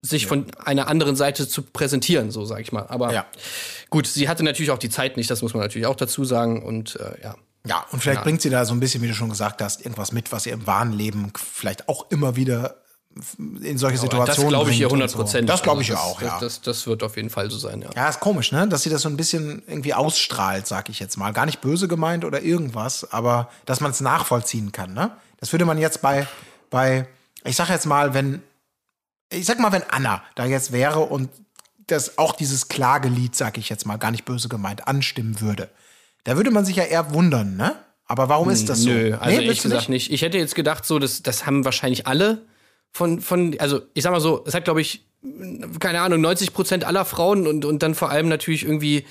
[0.02, 2.86] sich von einer anderen Seite zu präsentieren, so sag ich mal.
[2.88, 3.24] Aber Ja.
[3.88, 6.62] gut, sie hatte natürlich auch die Zeit nicht, das muss man natürlich auch dazu sagen.
[6.62, 7.34] Und äh, ja.
[7.66, 8.22] Ja, und vielleicht Ja.
[8.24, 10.52] bringt sie da so ein bisschen, wie du schon gesagt hast, irgendwas mit, was ihr
[10.52, 12.76] im wahren Leben vielleicht auch immer wieder
[13.38, 15.48] in solche das Situationen glaube ich und 100 Prozent.
[15.48, 15.54] So.
[15.54, 16.38] Das glaube ich ja auch, das, ja.
[16.40, 17.90] Das, das wird auf jeden Fall so sein, ja.
[17.94, 18.68] Ja, ist komisch, ne?
[18.68, 21.32] Dass sie das so ein bisschen irgendwie ausstrahlt, sag ich jetzt mal.
[21.32, 25.12] Gar nicht böse gemeint oder irgendwas, aber dass man es nachvollziehen kann, ne?
[25.40, 26.26] Das würde man jetzt bei,
[26.70, 27.06] bei,
[27.44, 28.42] ich sag jetzt mal, wenn,
[29.30, 31.30] ich sag mal, wenn Anna da jetzt wäre und
[31.86, 35.70] das auch dieses Klagelied, sag ich jetzt mal, gar nicht böse gemeint, anstimmen würde.
[36.24, 37.76] Da würde man sich ja eher wundern, ne?
[38.06, 38.90] Aber warum ist das so?
[38.90, 40.12] Nö, also Nee, du gesagt nicht?
[40.12, 42.42] Ich hätte jetzt gedacht, so, das, das haben wahrscheinlich alle
[42.92, 45.04] von, von, also ich sag mal so, es hat, glaube ich,
[45.80, 49.04] keine Ahnung, 90 Prozent aller Frauen und, und dann vor allem natürlich irgendwie,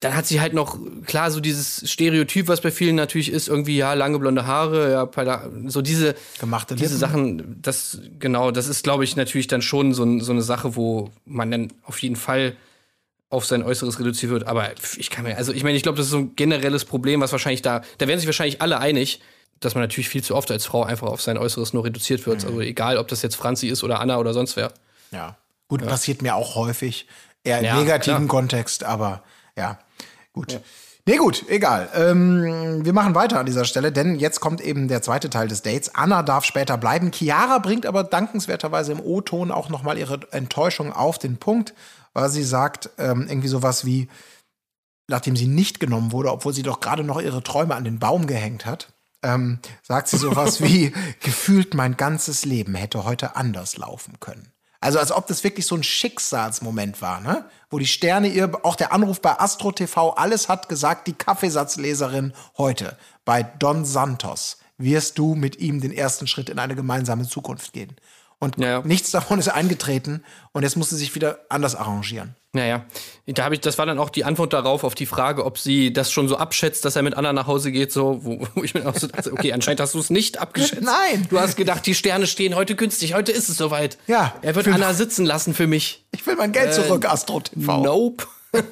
[0.00, 3.76] dann hat sie halt noch, klar, so dieses Stereotyp, was bei vielen natürlich ist, irgendwie,
[3.76, 6.98] ja, lange blonde Haare, ja, so diese, Gemachte diese Lippen.
[6.98, 11.10] Sachen, das, genau, das ist, glaube ich, natürlich dann schon so, so eine Sache, wo
[11.24, 12.56] man dann auf jeden Fall
[13.28, 14.46] auf sein Äußeres reduziert wird.
[14.46, 17.20] Aber ich kann mir, also ich meine, ich glaube, das ist so ein generelles Problem,
[17.20, 19.20] was wahrscheinlich da, da werden sich wahrscheinlich alle einig,
[19.60, 22.42] dass man natürlich viel zu oft als Frau einfach auf sein Äußeres nur reduziert wird.
[22.42, 22.48] Mhm.
[22.48, 24.72] Also egal, ob das jetzt Franzi ist oder Anna oder sonst wer.
[25.10, 25.36] Ja.
[25.68, 27.08] Gut, passiert mir auch häufig.
[27.42, 28.28] Eher im Ja, negativen klar.
[28.28, 29.22] Kontext, aber
[29.56, 29.78] ja,
[30.32, 30.60] gut.
[31.08, 31.88] Nee, gut, egal.
[31.94, 35.62] Ähm, wir machen weiter an dieser Stelle, denn jetzt kommt eben der zweite Teil des
[35.62, 35.94] Dates.
[35.94, 37.12] Anna darf später bleiben.
[37.12, 41.74] Chiara bringt aber dankenswerterweise im O-Ton auch noch mal ihre Enttäuschung auf den Punkt,
[42.12, 44.08] weil sie sagt ähm, irgendwie sowas wie,
[45.06, 48.26] nachdem sie nicht genommen wurde, obwohl sie doch gerade noch ihre Träume an den Baum
[48.26, 48.88] gehängt hat,
[49.22, 54.52] ähm, sagt sie sowas wie, gefühlt mein ganzes Leben hätte heute anders laufen können.
[54.80, 57.46] Also als ob das wirklich so ein Schicksalsmoment war, ne?
[57.70, 62.34] Wo die Sterne ihr, auch der Anruf bei Astro TV, alles hat gesagt, die Kaffeesatzleserin
[62.56, 67.72] heute bei Don Santos wirst du mit ihm den ersten Schritt in eine gemeinsame Zukunft
[67.72, 67.96] gehen.
[68.38, 68.82] Und Ja, ja.
[68.84, 70.22] nichts davon ist eingetreten
[70.52, 72.36] und jetzt musste sie sich wieder anders arrangieren.
[72.52, 72.86] Naja,
[73.26, 75.92] da habe ich, das war dann auch die Antwort darauf, auf die Frage, ob sie
[75.92, 78.74] das schon so abschätzt, dass er mit Anna nach Hause geht, so, wo, wo ich
[78.74, 80.82] mir auch so dachte, okay, anscheinend hast du es nicht abgeschätzt.
[80.82, 81.26] Nein.
[81.28, 83.98] Du hast gedacht, die Sterne stehen heute günstig, heute ist es soweit.
[84.06, 84.34] Ja.
[84.42, 86.06] Er wird Anna sitzen lassen für mich.
[86.12, 87.82] Ich will mein Geld zurück, Astro TV.
[87.82, 88.26] Nope.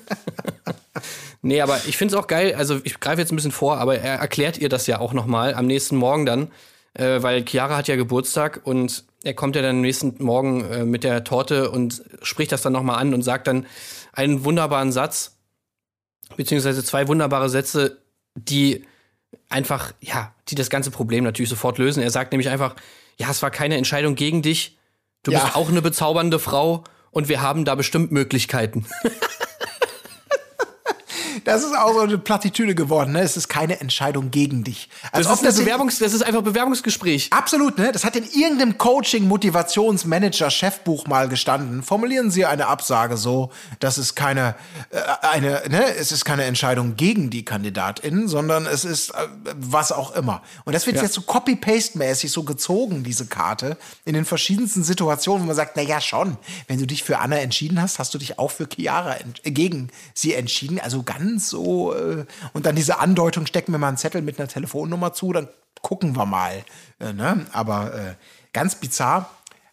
[1.43, 3.99] nee, aber ich finde es auch geil, also ich greife jetzt ein bisschen vor, aber
[3.99, 6.51] er erklärt ihr das ja auch nochmal am nächsten Morgen dann,
[6.95, 11.03] äh, weil Chiara hat ja Geburtstag und er kommt ja dann nächsten Morgen äh, mit
[11.03, 13.67] der Torte und spricht das dann nochmal an und sagt dann
[14.13, 15.37] einen wunderbaren Satz,
[16.37, 17.99] beziehungsweise zwei wunderbare Sätze,
[18.37, 18.85] die
[19.49, 22.03] einfach, ja, die das ganze Problem natürlich sofort lösen.
[22.03, 22.77] Er sagt nämlich einfach,
[23.19, 24.79] ja, es war keine Entscheidung gegen dich,
[25.23, 25.43] du Ja.
[25.45, 28.87] bist auch eine bezaubernde Frau und wir haben da bestimmt Möglichkeiten.
[31.45, 33.21] Das ist auch so eine Plattitüde geworden, ne?
[33.21, 34.89] Es ist keine Entscheidung gegen dich.
[35.13, 37.29] Als Das ist, in- Bewerbungs das ist einfach Bewerbungsgespräch.
[37.31, 37.93] Absolut, ne?
[37.93, 41.83] Das hat in irgendeinem Coaching, Motivationsmanager, Chefbuch mal gestanden.
[41.83, 44.55] Formulieren Sie eine Absage so, dass es keine
[44.91, 49.15] äh, eine, ne, es ist keine Entscheidung gegen die Kandidatin, sondern es ist äh,
[49.57, 50.43] was auch immer.
[50.65, 55.47] Und das wird jetzt so Copy-Paste-mäßig so gezogen, diese Karte, in den verschiedensten Situationen, wo
[55.49, 56.37] man sagt, na ja, schon,
[56.69, 60.35] wenn du dich für Anna entschieden hast, hast du dich auch für Chiara gegen sie
[60.35, 60.81] entschieden.
[60.81, 64.49] Also ganz so äh, und dann diese Andeutung, stecken wir mal einen Zettel mit einer
[64.49, 65.49] Telefonnummer zu, dann
[65.83, 66.65] gucken wir mal.
[67.01, 67.47] Äh, ne?
[67.53, 68.15] Aber äh,
[68.53, 69.31] ganz bizarr.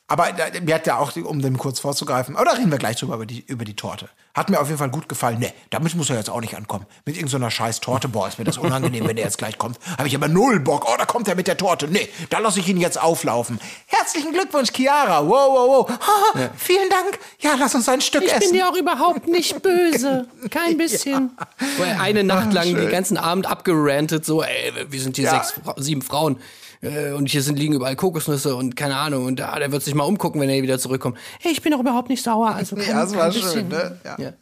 [0.07, 3.15] Aber äh, mir hat ja auch, um dem kurz vorzugreifen, oder reden wir gleich drüber
[3.15, 4.09] über die, über die Torte.
[4.33, 5.39] Hat mir auf jeden Fall gut gefallen.
[5.39, 6.85] Ne, damit muss er jetzt auch nicht ankommen.
[7.05, 9.77] Mit irgendeiner scheiß Torte, boah, ist mir das unangenehm, wenn der jetzt gleich kommt.
[9.97, 10.85] Habe ich aber null Bock.
[10.87, 11.87] Oh, da kommt er mit der Torte.
[11.87, 13.59] Nee, da lasse ich ihn jetzt auflaufen.
[13.87, 15.27] Herzlichen Glückwunsch, Chiara.
[15.27, 15.99] Wow, wow, wow.
[16.35, 17.19] Ha, Vielen Dank.
[17.39, 18.61] Ja, lass uns ein Stück essen.
[18.61, 20.27] auch überhaupt nicht böse.
[20.49, 21.31] Kein bisschen.
[21.79, 25.43] Er eine Nacht lang den ganzen Abend abgerantet, so, ey, wir sind hier Ja.
[25.43, 26.37] sechs, sieben Frauen.
[26.81, 29.25] Äh, Und hier sind liegen überall Kokosnüsse und keine Ahnung.
[29.25, 31.17] Und ah, der wird sich mal umgucken, wenn er wieder zurückkommt.
[31.39, 32.55] Hey, ich bin doch überhaupt nicht sauer.
[32.55, 33.99] Also kein, Ja, das war schön, ne?
[34.03, 34.15] Ja.
[34.17, 34.33] Ja.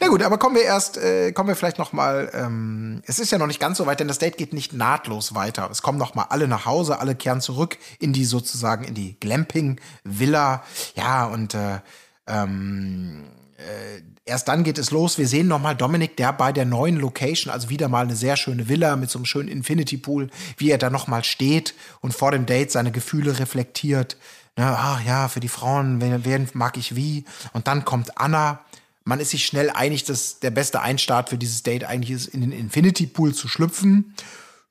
[0.00, 2.30] Ja gut, aber kommen wir erst, äh, kommen wir vielleicht noch mal.
[2.34, 5.34] Ähm, es ist ja noch nicht ganz so weit, denn das Date geht nicht nahtlos
[5.34, 5.68] weiter.
[5.70, 9.18] Es kommen noch mal alle nach Hause, alle kehren zurück in die sozusagen in die
[9.20, 10.64] Glamping Villa.
[10.96, 11.78] Ja und äh,
[12.26, 13.24] ähm,
[13.56, 15.18] äh, erst dann geht es los.
[15.18, 18.36] Wir sehen noch mal Dominik, der bei der neuen Location, also wieder mal eine sehr
[18.36, 22.14] schöne Villa mit so einem schönen Infinity Pool, wie er da noch mal steht und
[22.14, 24.16] vor dem Date seine Gefühle reflektiert.
[24.56, 27.24] Ne, ach ja, für die Frauen, wen, wen mag ich wie?
[27.52, 28.60] Und dann kommt Anna.
[29.06, 32.40] Man ist sich schnell einig, dass der beste Einstart für dieses Date eigentlich ist, in
[32.40, 34.14] den Infinity Pool zu schlüpfen.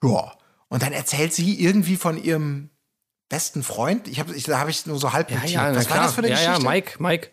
[0.03, 0.31] Ja.
[0.69, 2.69] Und dann erzählt sie irgendwie von ihrem
[3.29, 4.07] besten Freund.
[4.07, 5.51] Ich habe, ich, da habe ich nur so halb Ja, notiert.
[5.53, 6.03] ja, Was war klar.
[6.05, 6.63] das für eine ja, Geschichte?
[6.63, 7.29] ja, Mike, Mike.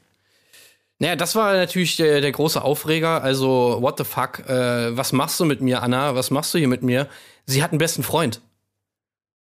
[1.01, 3.23] Naja, das war natürlich der, der große Aufreger.
[3.23, 4.41] Also, what the fuck?
[4.47, 6.15] Äh, was machst du mit mir, Anna?
[6.15, 7.09] Was machst du hier mit mir?
[7.47, 8.43] Sie hat einen besten Freund.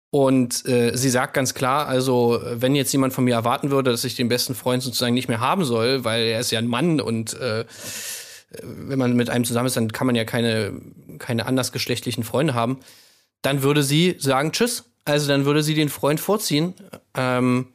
[0.09, 4.05] Und äh, sie sagt ganz klar, also, wenn jetzt jemand von mir erwarten würde, dass
[4.05, 7.01] ich den besten Freund sozusagen nicht mehr haben soll, weil er ist ja ein Mann
[7.01, 7.65] und äh,
[8.61, 10.71] wenn man mit einem zusammen ist, dann kann man ja keine,
[11.19, 12.79] keine andersgeschlechtlichen Freunde haben,
[13.41, 14.85] dann würde sie sagen, tschüss.
[15.03, 16.73] Also dann würde sie den Freund vorziehen.
[17.15, 17.72] Ähm,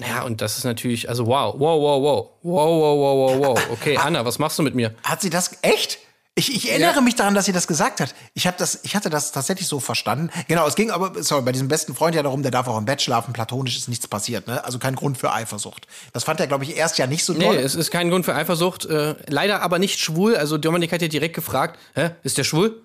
[0.00, 3.70] ja, und das ist natürlich, also wow, wow, wow, wow, wow, wow, wow, wow, wow.
[3.72, 4.94] Okay, Anna, was machst du mit mir?
[5.04, 5.98] Hat sie das echt?
[6.36, 8.12] Ich, ich erinnere mich daran, dass sie das gesagt hat.
[8.34, 10.30] Ich, hab das, ich hatte das tatsächlich so verstanden.
[10.48, 12.86] Genau, es ging aber, sorry, bei diesem besten Freund ja darum, der darf auch im
[12.86, 14.64] Bett schlafen, platonisch ist nichts passiert, ne?
[14.64, 15.86] Also kein Grund für Eifersucht.
[16.12, 17.54] Das fand er, glaube ich, erst ja nicht so Nee, toll.
[17.54, 18.84] es ist kein Grund für Eifersucht.
[18.86, 20.36] Äh, leider aber nicht schwul.
[20.36, 22.82] Also Dominik hat ja direkt gefragt, hä, ist der schwul?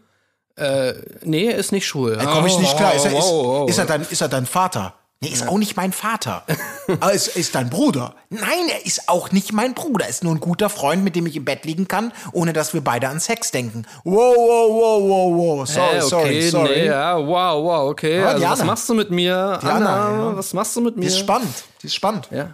[0.55, 0.93] Äh,
[1.23, 2.17] nee, er ist nicht schwul.
[2.17, 2.93] Da komme ich nicht klar.
[2.93, 4.93] Ist er, ist, Oh, ist, er dein, ist er dein Vater?
[5.21, 6.45] Nee, ist auch nicht mein Vater.
[6.87, 8.15] Aber ist, ist dein Bruder?
[8.29, 10.05] Nein, er ist auch nicht mein Bruder.
[10.05, 12.73] Er ist nur ein guter Freund, mit dem ich im Bett liegen kann, ohne dass
[12.73, 13.85] wir beide an Sex denken.
[14.05, 15.67] Wow, wow, wow, wow, wow.
[15.67, 16.69] Sorry, Äh, okay, sorry, sorry.
[16.69, 18.21] Nee, ja, wow, wow, okay.
[18.21, 19.59] Ja, also, was machst du mit mir?
[19.61, 20.37] Die Anna, ja.
[20.37, 21.01] was machst du mit mir?
[21.01, 21.63] Die ist spannend.
[21.81, 22.29] Die ist spannend.
[22.31, 22.53] Ja.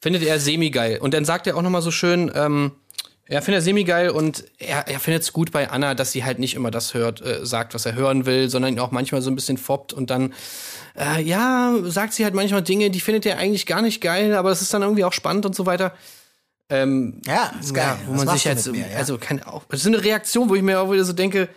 [0.00, 0.98] Findet er semi-geil.
[1.02, 2.72] Und dann sagt er auch noch mal so schön, ähm,
[3.26, 6.38] er findet er semi-geil und er, er findet es gut bei Anna, dass sie halt
[6.38, 9.30] nicht immer das hört, äh, sagt, was er hören will, sondern ihn auch manchmal so
[9.30, 10.32] ein bisschen foppt und dann,
[10.98, 14.50] äh, ja, sagt sie halt manchmal Dinge, die findet er eigentlich gar nicht geil, aber
[14.50, 15.94] es ist dann irgendwie auch spannend und so weiter.
[16.70, 17.96] Ähm, Ja, ist geil.
[18.00, 18.98] ja, wo Was man sich jetzt, mir, ja?
[18.98, 21.48] also kann auch, das ist eine Reaktion, wo ich mir auch wieder so denke,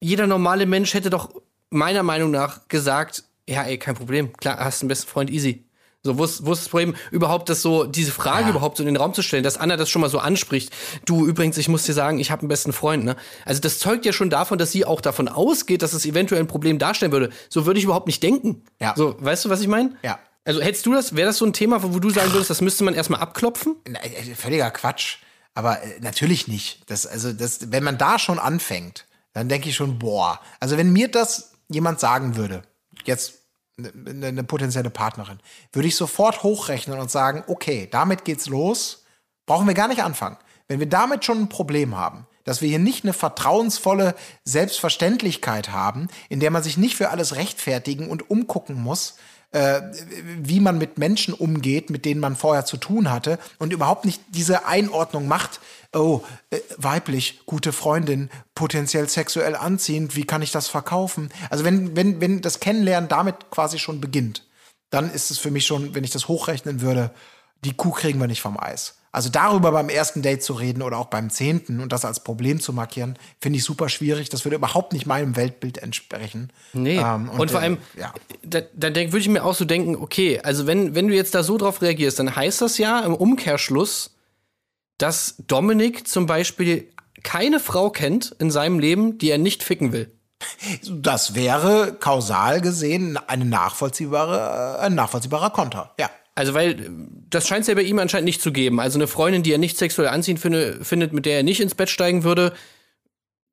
[0.00, 1.30] jeder normale Mensch hätte doch
[1.70, 5.64] meiner Meinung nach gesagt, ja, ey, kein Problem, klar, hast einen besten Freund, easy.
[6.04, 8.50] So, wo ist, wo ist das Problem, überhaupt das so, diese Frage Ja.
[8.50, 10.72] überhaupt so in den Raum zu stellen, dass Anna das schon mal so anspricht.
[11.04, 13.16] Du, übrigens, ich muss dir sagen, ich habe einen besten Freund, ne?
[13.44, 16.46] Also, das zeugt ja schon davon, dass sie auch davon ausgeht, dass es eventuell ein
[16.46, 17.30] Problem darstellen würde.
[17.48, 18.62] So würde ich überhaupt nicht denken.
[18.80, 18.94] Ja.
[18.96, 19.96] So, weißt du, was ich meine?
[20.02, 20.20] Ja.
[20.44, 22.84] Also, hättest du das, wäre das so ein Thema, wo du sagen würdest, das müsste
[22.84, 23.74] man erstmal abklopfen?
[23.88, 25.16] Na, äh, Völliger Quatsch.
[25.54, 26.82] Aber äh, natürlich nicht.
[26.86, 30.40] Das, also, das, wenn man da schon anfängt, dann denke ich schon, boah.
[30.60, 32.62] Also, wenn mir das jemand sagen würde,
[33.04, 33.37] jetzt
[33.78, 35.38] eine, eine potenzielle Partnerin,
[35.72, 39.04] würde ich sofort hochrechnen und sagen, okay, damit geht's los.
[39.46, 40.36] Brauchen wir gar nicht anfangen.
[40.66, 44.14] Wenn wir damit schon ein Problem haben, dass wir hier nicht eine vertrauensvolle
[44.44, 49.16] Selbstverständlichkeit haben, in der man sich nicht für alles rechtfertigen und umgucken muss,
[49.52, 49.80] äh,
[50.40, 54.20] wie man mit Menschen umgeht, mit denen man vorher zu tun hatte und überhaupt nicht
[54.28, 55.60] diese Einordnung macht,
[55.94, 61.30] oh, äh, weiblich, gute Freundin, potenziell sexuell anziehend, wie kann ich das verkaufen?
[61.50, 64.46] Also wenn, wenn, wenn das Kennenlernen damit quasi schon beginnt,
[64.90, 67.10] dann ist es für mich schon, wenn ich das hochrechnen würde,
[67.64, 68.98] die Kuh kriegen wir nicht vom Eis.
[69.10, 72.60] Also darüber beim ersten Date zu reden oder auch beim zehnten und das als Problem
[72.60, 74.28] zu markieren, finde ich super schwierig.
[74.28, 76.52] Das würde überhaupt nicht meinem Weltbild entsprechen.
[76.74, 76.98] Nee.
[76.98, 78.12] Ähm, und, vor äh, allem, ja.
[78.42, 81.42] da, da würde ich mir auch so denken, okay, also wenn, wenn du jetzt da
[81.42, 84.14] so drauf reagierst, dann heißt das ja im Umkehrschluss,
[84.98, 86.88] dass Dominik zum Beispiel
[87.22, 90.12] keine Frau kennt in seinem Leben, die er nicht ficken will.
[90.88, 95.94] Das wäre kausal gesehen eine nachvollziehbare, äh, ein nachvollziehbarer Konter.
[95.98, 96.10] Ja.
[96.38, 96.90] Also, weil äh,
[97.30, 98.78] das scheint es ja bei ihm anscheinend nicht zu geben.
[98.78, 101.74] Also eine Freundin, die er nicht sexuell anziehend finde, findet, mit der er nicht ins
[101.74, 102.52] Bett steigen würde.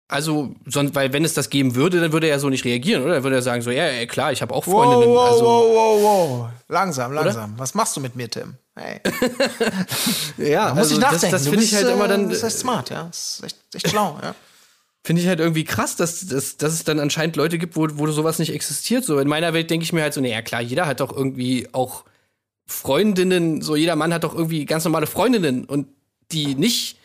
[0.07, 3.15] Also, sonst, weil wenn es das geben würde, dann würde er so nicht reagieren, oder?
[3.15, 5.09] Dann würde er sagen so, ja, ja klar, ich habe auch Freundinnen.
[5.09, 6.49] Wow, wow, also, wow, wow, wow.
[6.67, 7.55] Langsam, langsam.
[7.57, 8.53] Was machst du mit mir, Tim?
[8.75, 9.01] Hey.
[10.37, 11.31] ja, Da muss also ich das, nachdenken.
[11.31, 13.05] das Du finde ich halt immer äh, dann, Das ist echt smart, ja.
[13.05, 14.35] Das ist echt, echt schlau, ja.
[15.03, 18.05] finde ich halt irgendwie krass, dass, dass, dass es dann anscheinend Leute gibt, wo, wo
[18.11, 19.05] sowas nicht existiert.
[19.05, 21.67] So in meiner Welt denke ich mir halt so, naja, klar, jeder hat doch irgendwie
[21.71, 22.03] auch
[22.65, 25.87] Freundinnen, so jeder Mann hat doch irgendwie ganz normale Freundinnen und
[26.31, 26.97] die nicht,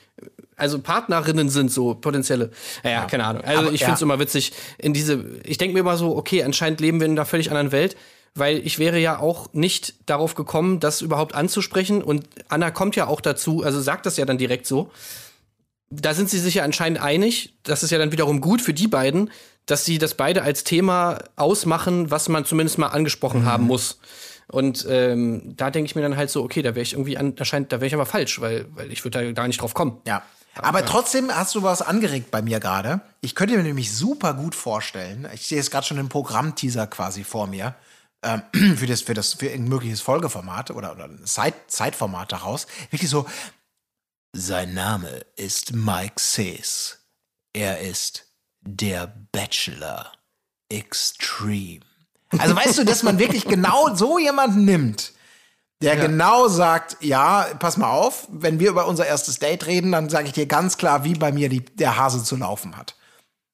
[0.57, 2.51] also Partnerinnen sind so potenzielle.
[2.83, 3.43] Naja, keine Ahnung.
[3.45, 3.87] Also Aber, ich ja.
[3.87, 7.07] finde es immer witzig, in diese, ich denke mir immer so, okay, anscheinend leben wir
[7.07, 7.97] in einer völlig anderen Welt.
[8.37, 12.01] Weil ich wäre ja auch nicht darauf gekommen, das überhaupt anzusprechen.
[12.01, 14.93] Und Anna kommt ja auch dazu, also sagt das ja dann direkt so
[15.91, 17.55] da sind sie sich ja anscheinend einig.
[17.65, 19.31] Das ist ja dann wiederum gut für die beiden,
[19.67, 23.99] dass sie das beide als Thema ausmachen, was man zumindest mal angesprochen haben muss.
[24.51, 27.37] Und ähm, da denke ich mir dann halt so, okay, da wäre ich irgendwie an,
[27.37, 30.01] erscheint, da wäre ich aber falsch, weil, weil ich würde da gar nicht drauf kommen.
[30.07, 30.23] Ja.
[30.57, 33.01] Aber trotzdem hast du was angeregt bei mir gerade.
[33.21, 37.23] Ich könnte mir nämlich super gut vorstellen, ich sehe jetzt gerade schon den Programmteaser quasi
[37.23, 37.77] vor mir,
[38.23, 38.43] ähm,
[38.77, 42.67] für das, für das, für ein mögliches Folgeformat oder, oder ein Zeit, Zeitformat daraus.
[42.91, 43.27] Wirklich so,
[44.33, 46.99] sein Name ist Mike Sees.
[47.53, 48.27] Er ist
[48.61, 50.13] der Bachelor
[50.69, 51.90] Extreme.
[52.39, 55.13] Also weißt du, dass man wirklich genau so jemanden nimmt,
[55.83, 60.11] der genau sagt, ja, pass mal auf, wenn wir über unser erstes Date reden, dann
[60.11, 62.97] sage ich dir ganz klar, wie bei mir die, der Hase zu laufen hat.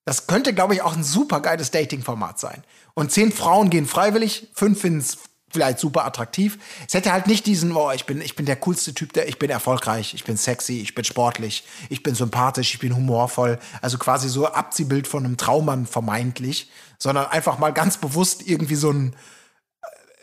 [0.04, 2.64] Das könnte, glaube ich, auch ein super geiles Dating-Format sein.
[2.94, 5.18] Und zehn Frauen gehen freiwillig, fünf finden es
[5.50, 6.58] vielleicht super attraktiv.
[6.86, 9.38] Es hätte halt nicht diesen, oh, ich bin, ich bin der coolste Typ, der, ich
[9.38, 13.58] bin erfolgreich, ich bin sexy, ich bin sportlich, ich bin sympathisch, ich bin humorvoll.
[13.80, 18.90] Also quasi so Abziehbild von einem Traummann vermeintlich, sondern einfach mal ganz bewusst irgendwie so
[18.90, 19.14] ein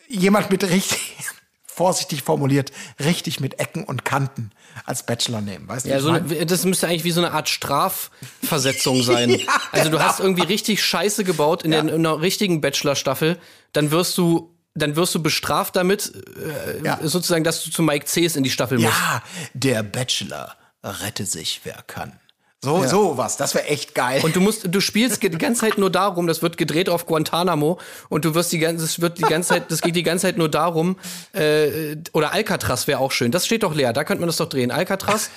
[0.10, 1.16] äh, jemand mit richtig
[1.66, 2.72] vorsichtig formuliert,
[3.04, 4.52] richtig mit Ecken und Kanten
[4.86, 5.68] als Bachelor nehmen.
[5.68, 9.30] Weißt Ja, so eine, das müsste eigentlich wie so eine Art Strafversetzung sein.
[9.32, 9.38] Ja,
[9.72, 10.08] also du genau.
[10.08, 13.40] hast irgendwie richtig Scheiße gebaut in, der, in einer richtigen Bachelor-Staffel,
[13.74, 17.00] dann wirst du dann wirst du bestraft damit, äh, Ja.
[17.04, 18.96] sozusagen, dass du zu Mike Cs in die Staffel musst.
[18.98, 19.22] Ja,
[19.54, 22.20] der Bachelor rette sich, wer kann.
[22.64, 24.22] So, so was, das wäre echt geil.
[24.24, 27.78] Und du musst, du spielst die ganze Zeit nur darum, das wird gedreht auf Guantanamo
[28.08, 30.38] und du wirst die ganze, es wird die ganze Zeit, das geht die ganze Zeit
[30.38, 30.96] nur darum,
[31.34, 33.32] äh, oder Alcatraz wäre auch schön.
[33.32, 34.72] Das steht doch leer, da könnte man das doch drehen.
[34.72, 35.30] Alcatraz.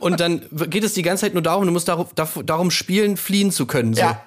[0.00, 2.08] und dann geht es die ganze Zeit nur darum, du musst darum,
[2.44, 3.94] darum spielen, fliehen zu können.
[3.94, 4.00] So.
[4.00, 4.20] ja.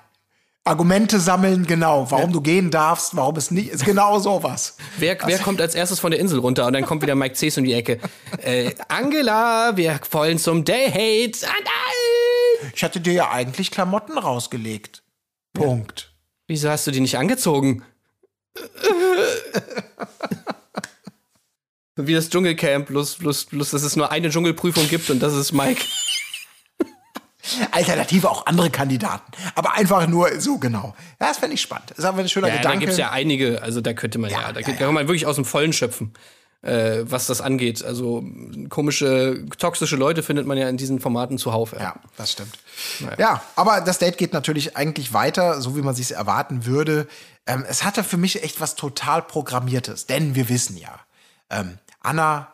[0.63, 4.75] Argumente sammeln, genau, warum du gehen darfst, warum es nicht ist, genau sowas.
[4.97, 6.65] Wer, wer kommt als erstes von der Insel runter?
[6.65, 7.99] Und dann kommt wieder Mike Cs um die Ecke.
[8.43, 11.43] Äh, Angela, wir wollen zum Date.
[11.45, 12.26] Ah, nein!
[12.75, 15.03] Ich hatte dir ja eigentlich Klamotten rausgelegt.
[15.53, 16.13] Punkt.
[16.47, 17.83] Wieso hast du die nicht angezogen?
[21.95, 25.51] Wie das Dschungelcamp, bloß, bloß, bloß, dass es nur eine Dschungelprüfung gibt und das ist
[25.51, 25.83] Mike.
[27.71, 29.31] Alternative auch andere Kandidaten.
[29.55, 30.95] Aber einfach nur so genau.
[31.19, 31.89] Ja, das fände ich spannend.
[31.91, 32.79] Das ist aber ein schöner Ja, da Gedanke.
[32.81, 35.35] gibt's ja einige, also da könnte man ja, Ja, da, ja, kann man wirklich aus
[35.37, 36.13] dem Vollen schöpfen,
[36.61, 37.83] äh, was das angeht.
[37.83, 38.23] Also
[38.69, 41.73] komische, toxische Leute findet man ja in diesen Formaten zuhauf.
[41.73, 41.79] Ja.
[41.79, 42.57] Ja, das stimmt.
[43.17, 47.07] Ja, aber das Date geht natürlich eigentlich weiter, so wie man sich erwarten würde.
[47.45, 50.99] Ähm, es hatte für mich echt was total Programmiertes, denn wir wissen ja,
[51.49, 52.51] ähm, Anna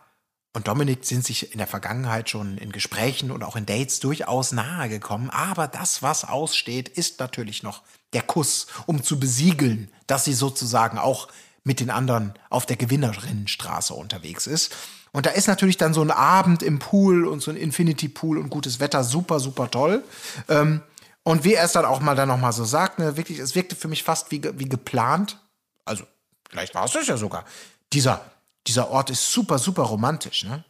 [0.55, 4.51] und Dominik sind sich in der Vergangenheit schon in Gesprächen und auch in Dates durchaus
[4.51, 5.31] nahe gekommen.
[5.31, 7.81] Aber das, was aussteht, ist natürlich noch
[8.13, 11.27] der Kuss, um zu besiegeln, dass sie sozusagen auch
[11.63, 14.75] mit den anderen auf der Gewinnerinnenstraße unterwegs ist.
[15.11, 18.37] Und da ist natürlich dann so ein Abend im Pool und so ein Infinity Pool
[18.37, 20.03] und gutes Wetter super, super toll.
[20.49, 20.81] Ähm,
[21.23, 23.75] und wie er es dann auch mal dann noch so sagt, ne, wirklich, es wirkte
[23.75, 25.39] für mich fast wie, wie geplant.
[25.85, 26.03] Also,
[26.49, 27.45] vielleicht war es das ja sogar.
[27.93, 28.21] Dieser,
[28.67, 30.65] dieser Ort ist super, super romantisch, ne?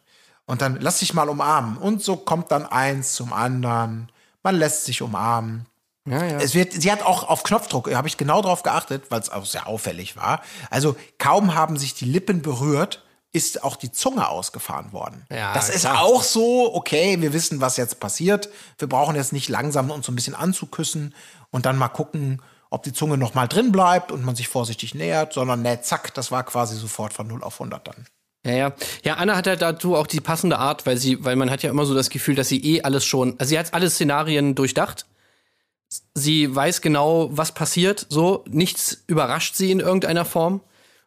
[0.46, 1.78] Und dann lass dich mal umarmen.
[1.78, 4.12] Und so kommt dann eins zum anderen.
[4.42, 5.66] Man lässt sich umarmen.
[6.08, 6.38] Ja, ja.
[6.38, 9.46] Es wird, sie hat auch auf Knopfdruck, habe ich genau drauf geachtet, weil es auch
[9.46, 10.42] sehr auffällig war.
[10.70, 15.26] Also kaum haben sich die Lippen berührt, ist auch die Zunge ausgefahren worden.
[15.30, 16.02] Ja, das ist klar.
[16.02, 18.48] auch so, okay, wir wissen, was jetzt passiert.
[18.78, 21.14] Wir brauchen jetzt nicht langsam uns so ein bisschen anzuküssen
[21.50, 24.94] und dann mal gucken, ob die Zunge noch mal drin bleibt und man sich vorsichtig
[24.94, 28.06] nähert, sondern ne, zack, das war quasi sofort von 0 auf 100 dann.
[28.44, 28.72] Ja, ja.
[29.04, 31.70] Ja, Anna hat halt dazu auch die passende Art, weil sie, weil man hat ja
[31.70, 35.06] immer so das Gefühl, dass sie eh alles schon, also sie hat alle Szenarien durchdacht.
[36.14, 38.44] Sie weiß genau, was passiert, so.
[38.48, 40.60] Nichts überrascht sie in irgendeiner Form.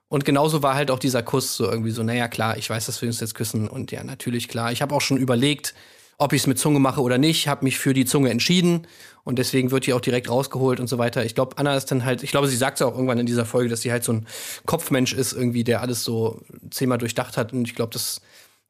[0.09, 3.01] Und genauso war halt auch dieser Kuss so irgendwie so, naja, klar, ich weiß, dass
[3.01, 3.67] wir uns jetzt küssen.
[3.67, 4.71] Und ja, natürlich, klar.
[4.71, 5.73] Ich habe auch schon überlegt,
[6.17, 8.87] ob ich es mit Zunge mache oder nicht, habe mich für die Zunge entschieden
[9.23, 11.23] und deswegen wird die auch direkt rausgeholt und so weiter.
[11.23, 13.45] Ich glaube, Anna ist dann halt, ich glaube, sie sagt es auch irgendwann in dieser
[13.45, 14.27] Folge, dass sie halt so ein
[14.65, 18.21] Kopfmensch ist, irgendwie, der alles so zehnmal durchdacht hat und ich glaube, das,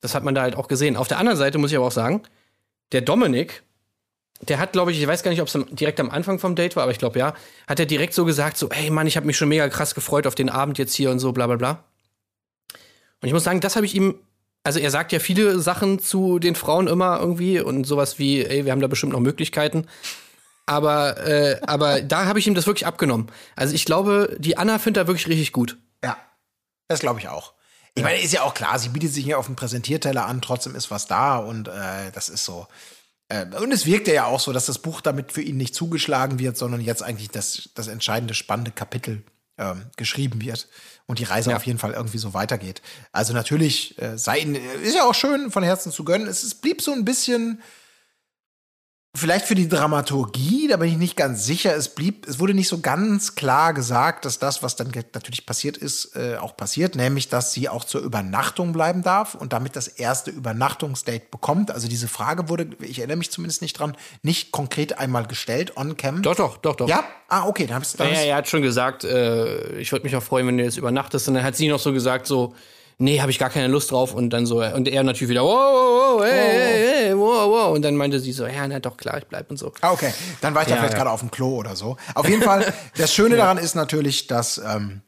[0.02, 0.98] das hat man da halt auch gesehen.
[0.98, 2.24] Auf der anderen Seite muss ich aber auch sagen,
[2.92, 3.64] der Dominik,
[4.42, 6.76] der hat, glaube ich, ich weiß gar nicht, ob es direkt am Anfang vom Date
[6.76, 7.34] war, aber ich glaube ja,
[7.68, 10.28] hat er direkt so gesagt, so, ey Mann, ich habe mich schon mega krass gefreut
[10.28, 11.84] auf den Abend jetzt hier und so, bla bla bla.
[13.22, 14.16] Und ich muss sagen, das habe ich ihm,
[14.64, 18.66] also er sagt ja viele Sachen zu den Frauen immer irgendwie und sowas wie, ey,
[18.66, 19.88] wir haben da bestimmt noch Möglichkeiten.
[20.68, 23.32] Aber, äh, aber da habe ich ihm das wirklich abgenommen.
[23.56, 25.78] Also ich glaube, die Anna findet er wirklich richtig gut.
[26.04, 26.18] Ja,
[26.88, 27.54] das glaube ich auch.
[27.96, 30.76] Ich meine, ist ja auch klar, sie bietet sich hier auf dem Präsentierteller an, trotzdem
[30.76, 32.68] ist was da und äh, das ist so.
[33.30, 36.40] Äh, und es wirkt ja auch so, dass das Buch damit für ihn nicht zugeschlagen
[36.40, 39.24] wird, sondern jetzt eigentlich das, das entscheidende, spannende Kapitel
[39.58, 40.68] ähm, geschrieben wird
[41.08, 41.58] und die Reise Ja.
[41.58, 42.82] auf jeden Fall irgendwie so weitergeht.
[43.12, 46.28] Also natürlich äh, sei ihn, ist ja auch schön von Herzen zu gönnen.
[46.28, 47.62] Es, es blieb so ein bisschen,
[49.18, 51.76] vielleicht für die Dramaturgie, da bin ich nicht ganz sicher.
[51.76, 55.78] Es blieb, es wurde nicht so ganz klar gesagt, dass das, was dann natürlich passiert
[55.78, 59.88] ist, äh, auch passiert, nämlich, dass sie auch zur Übernachtung bleiben darf und damit das
[59.88, 61.72] erste Übernachtungsdate bekommt.
[61.72, 65.98] Also diese Frage wurde, ich erinnere mich zumindest nicht dran, nicht konkret einmal gestellt on
[65.98, 66.22] cam.
[66.22, 66.88] Doch, doch, doch, doch.
[66.88, 67.04] Ja?
[67.28, 70.16] Ah, okay, dann habe ich Ja, ja, er hat schon gesagt, äh, ich würde mich
[70.16, 71.28] auch freuen, wenn du jetzt übernachtest.
[71.28, 72.54] Und dann hat sie noch so gesagt, so,
[72.98, 74.14] nee, habe ich gar keine Lust drauf.
[74.14, 77.76] Und dann so, und er natürlich wieder, wow, wow, wow, hey, hey, wow, wow.
[77.76, 79.72] Und dann meinte sie so, ja, na doch, klar, ich bleib und so.
[79.82, 80.14] Ah, okay.
[80.42, 81.00] Dann war ich da Ja, vielleicht ja.
[81.00, 81.98] gerade auf dem Klo oder so.
[82.16, 85.02] Auf jeden Fall, das Schöne daran ist natürlich, dass ähm,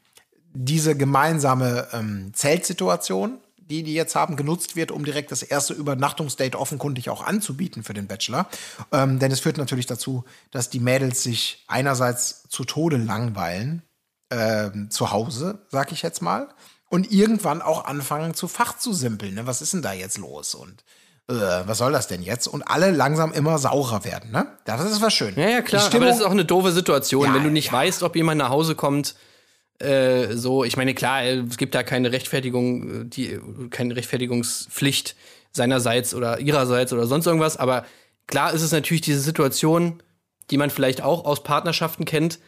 [0.53, 6.57] diese gemeinsame ähm, Zeltsituation, die die jetzt haben, genutzt wird, um direkt das erste Übernachtungsdate
[6.57, 8.47] offenkundig auch anzubieten für den Bachelor.
[8.91, 13.83] Ähm, denn es führt natürlich dazu, dass die Mädels sich einerseits zu Tode langweilen,
[14.31, 16.49] ähm, zu Hause, sag ich jetzt mal,
[16.89, 19.35] und irgendwann auch anfangen zu Fach zu simpeln.
[19.35, 19.47] Ne?
[19.47, 20.55] Was ist denn da jetzt los?
[20.55, 20.83] Und
[21.29, 21.33] äh,
[21.65, 22.47] was soll das denn jetzt?
[22.47, 24.47] Und alle langsam immer saurer werden, ne?
[24.65, 25.35] Das ist was schön.
[25.35, 25.63] Ja, ja, klar.
[25.63, 27.73] Die Aber Stimmung, das ist auch eine doofe Situation, Ja, wenn du nicht ja.
[27.73, 29.15] weißt, ob jemand nach Hause kommt.
[29.77, 35.15] Äh, so, ich meine, klar, äh, es gibt da keine Rechtfertigung, äh, die, keine Rechtfertigungspflicht
[35.51, 37.57] seinerseits oder ihrerseits oder sonst irgendwas.
[37.57, 37.85] Aber
[38.27, 40.01] klar ist es natürlich diese Situation,
[40.49, 42.39] die man vielleicht auch aus Partnerschaften kennt,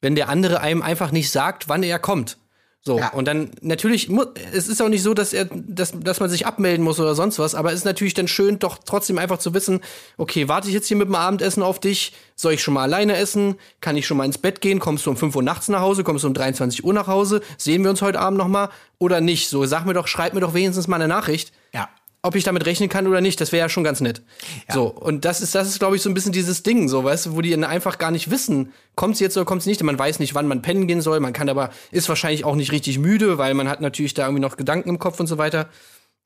[0.00, 2.38] wenn der andere einem einfach nicht sagt, wann er kommt.
[2.80, 3.08] So, Ja.
[3.12, 4.08] und dann natürlich,
[4.52, 7.38] es ist auch nicht so, dass, er, dass, dass man sich abmelden muss oder sonst
[7.38, 9.80] was, aber es ist natürlich dann schön, doch trotzdem einfach zu wissen,
[10.16, 12.12] okay, warte ich jetzt hier mit dem Abendessen auf dich?
[12.36, 13.56] Soll ich schon mal alleine essen?
[13.80, 14.78] Kann ich schon mal ins Bett gehen?
[14.78, 16.04] Kommst du um 5 Uhr nachts nach Hause?
[16.04, 17.42] Kommst du um 23 Uhr nach Hause?
[17.58, 18.70] Sehen wir uns heute Abend noch mal?
[18.98, 19.48] Oder nicht?
[19.48, 21.88] So, sag mir doch, schreib mir doch wenigstens mal eine Nachricht ja.
[22.22, 24.22] Ob ich damit rechnen kann oder nicht, das wäre ja schon ganz nett.
[24.68, 27.26] So, und das ist, das ist, glaube ich, so ein bisschen dieses Ding, so, weißt
[27.26, 29.82] du, wo die einfach gar nicht wissen, kommt sie jetzt oder kommt sie nicht.
[29.82, 32.72] Man weiß nicht, wann man pennen gehen soll, man kann aber, ist wahrscheinlich auch nicht
[32.72, 35.68] richtig müde, weil man hat natürlich da irgendwie noch Gedanken im Kopf und so weiter.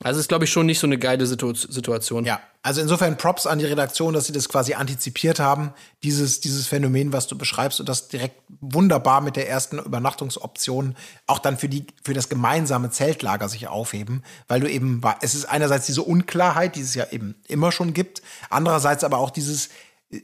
[0.03, 2.25] Also ist, glaube ich, schon nicht so eine geile Situ Situation.
[2.25, 6.67] Ja, also insofern Props an die Redaktion, dass sie das quasi antizipiert haben, dieses, dieses
[6.67, 11.69] Phänomen, was du beschreibst und das direkt wunderbar mit der ersten Übernachtungsoption auch dann für
[11.69, 16.77] die, für das gemeinsame Zeltlager sich aufheben, weil du eben, es ist einerseits diese Unklarheit,
[16.77, 19.71] die es ja eben immer schon gibt, andererseits aber auch dieses,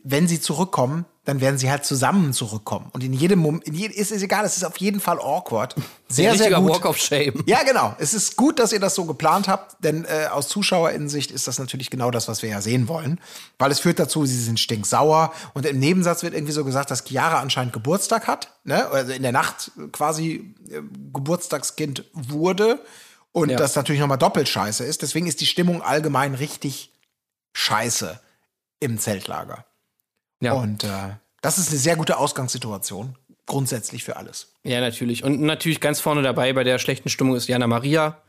[0.05, 2.89] wenn sie zurückkommen, dann werden sie halt zusammen zurückkommen.
[2.93, 5.75] Und in jedem Moment, in je, ist es egal, es ist auf jeden Fall awkward.
[6.11, 6.71] Sehr, sehr gut.
[6.71, 7.43] Walk of Shame.
[7.45, 7.95] Ja, genau.
[7.99, 11.59] Es ist gut, dass ihr das so geplant habt, denn äh, aus Zuschauerinnensicht ist das
[11.59, 13.21] natürlich genau das, was wir ja sehen wollen.
[13.59, 15.35] Weil es führt dazu, sie sind stinksauer.
[15.53, 18.51] Und im Nebensatz wird irgendwie so gesagt, dass Chiara anscheinend Geburtstag hat.
[18.65, 18.87] Ne?
[18.89, 20.81] Also in der Nacht quasi äh,
[21.13, 22.81] Geburtstagskind wurde.
[23.33, 23.59] Und Ja.
[23.59, 25.03] das natürlich nochmal doppelt scheiße ist.
[25.03, 26.91] Deswegen ist die Stimmung allgemein richtig
[27.53, 28.19] scheiße
[28.81, 29.67] im Zeltlager.
[30.41, 30.53] Ja.
[30.53, 33.17] Und äh, das ist eine sehr gute Ausgangssituation.
[33.47, 34.53] Grundsätzlich für alles.
[34.63, 35.25] Ja, natürlich.
[35.25, 38.21] Und natürlich ganz vorne dabei bei der schlechten Stimmung ist Jana Maria.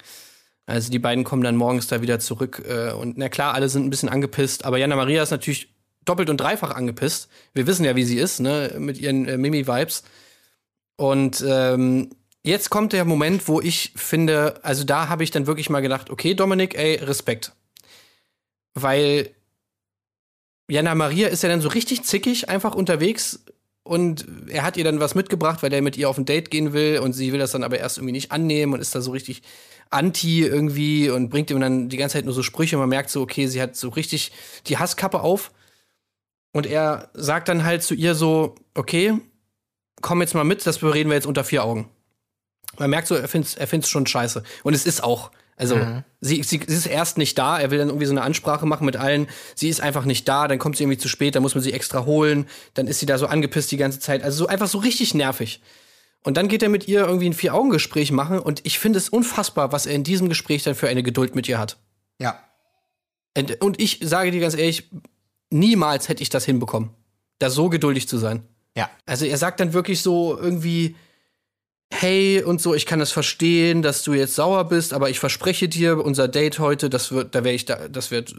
[0.66, 2.64] Also die beiden kommen dann morgens da wieder zurück.
[2.68, 4.66] Äh, und na klar, alle sind ein bisschen angepisst.
[4.66, 5.74] Aber Jana Maria ist natürlich
[6.06, 7.28] doppelt und dreifach angepisst.
[7.54, 10.04] Wir wissen ja, wie sie ist, ne, mit ihren äh, Mimi-Vibes.
[10.96, 12.12] Und ähm,
[12.44, 16.10] jetzt kommt der Moment, wo ich finde, also da habe ich dann wirklich mal gedacht,
[16.10, 17.54] okay, Dominik, ey, Respekt.
[18.74, 19.32] Weil
[20.70, 23.44] Jana Maria ist ja dann so richtig zickig einfach unterwegs
[23.84, 26.74] und er hat ihr dann was mitgebracht, weil er mit ihr auf ein Date gehen
[26.74, 29.12] will und sie will das dann aber erst irgendwie nicht annehmen und ist da so
[29.12, 29.42] richtig
[29.90, 33.10] anti irgendwie und bringt ihm dann die ganze Zeit nur so Sprüche und man merkt
[33.10, 34.32] so, okay, sie hat so richtig
[34.68, 35.52] die Hasskappe auf
[36.54, 39.18] und er sagt dann halt zu ihr so, okay,
[40.02, 41.90] komm jetzt mal mit, das bereden wir jetzt unter vier Augen.
[42.78, 44.44] Man merkt so, er findet find's schon scheiße.
[44.64, 45.32] Und es ist auch.
[45.60, 45.76] Also,
[46.22, 48.86] sie, sie, sie ist erst nicht da, er will dann irgendwie so eine Ansprache machen
[48.86, 49.28] mit allen.
[49.56, 51.74] Sie ist einfach nicht da, dann kommt sie irgendwie zu spät, dann muss man sie
[51.74, 54.24] extra holen, dann ist sie da so angepisst die ganze Zeit.
[54.24, 55.62] Also so einfach so richtig nervig.
[56.24, 59.72] Und dann geht er mit ihr irgendwie ein Vier-Augen-Gespräch machen und ich finde es unfassbar,
[59.72, 61.78] was er in diesem Gespräch dann für eine Geduld mit ihr hat.
[62.20, 62.40] Ja.
[63.38, 64.90] Und- Und ich sage dir ganz ehrlich,
[65.50, 66.90] niemals hätte ich das hinbekommen,
[67.40, 68.44] da so geduldig zu sein.
[68.78, 68.90] Ja.
[69.06, 70.96] Also er sagt dann wirklich so irgendwie,
[71.92, 75.68] hey und so, ich kann das verstehen, dass du jetzt sauer bist, aber ich verspreche
[75.68, 78.36] dir, unser Date heute, das wird, da werde ich da, das wird,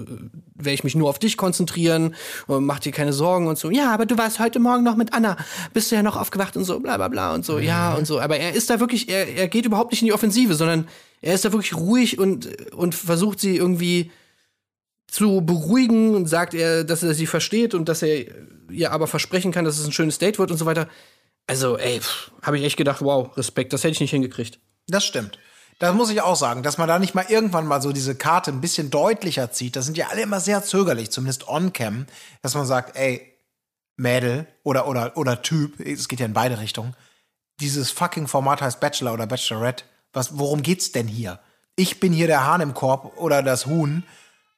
[0.55, 2.15] werde ich mich nur auf dich konzentrieren
[2.47, 3.71] und mach dir keine Sorgen und so.
[3.71, 5.37] Ja, aber du warst heute Morgen noch mit Anna,
[5.73, 8.21] bist du ja noch aufgewacht und so, bla bla bla und so, ja und so.
[8.21, 10.89] Aber er ist da wirklich, er, er geht überhaupt nicht in die Offensive, sondern
[11.21, 14.11] er ist da wirklich ruhig und und versucht sie irgendwie
[15.09, 18.27] zu beruhigen und sagt er, dass er sie versteht und dass er
[18.71, 20.89] ihr aber versprechen kann, dass es ein schönes Date wird und so weiter.
[21.51, 22.01] Also, ey,
[22.43, 24.61] habe ich echt gedacht, wow, Respekt, das hätte ich nicht hingekriegt.
[24.87, 25.37] Das stimmt.
[25.81, 28.53] Da muss ich auch sagen, dass man da nicht mal irgendwann mal so diese Karte
[28.53, 29.75] ein bisschen deutlicher zieht.
[29.75, 32.07] Da sind ja alle immer sehr zögerlich, zumindest on-cam,
[32.41, 33.37] dass man sagt, ey,
[33.97, 36.95] Mädel oder, oder, oder Typ, es geht ja in beide Richtungen,
[37.59, 39.83] dieses fucking Format heißt Bachelor oder Bachelorette.
[40.13, 41.41] Was, worum geht's denn hier?
[41.75, 44.05] Ich bin hier der Hahn im Korb oder das Huhn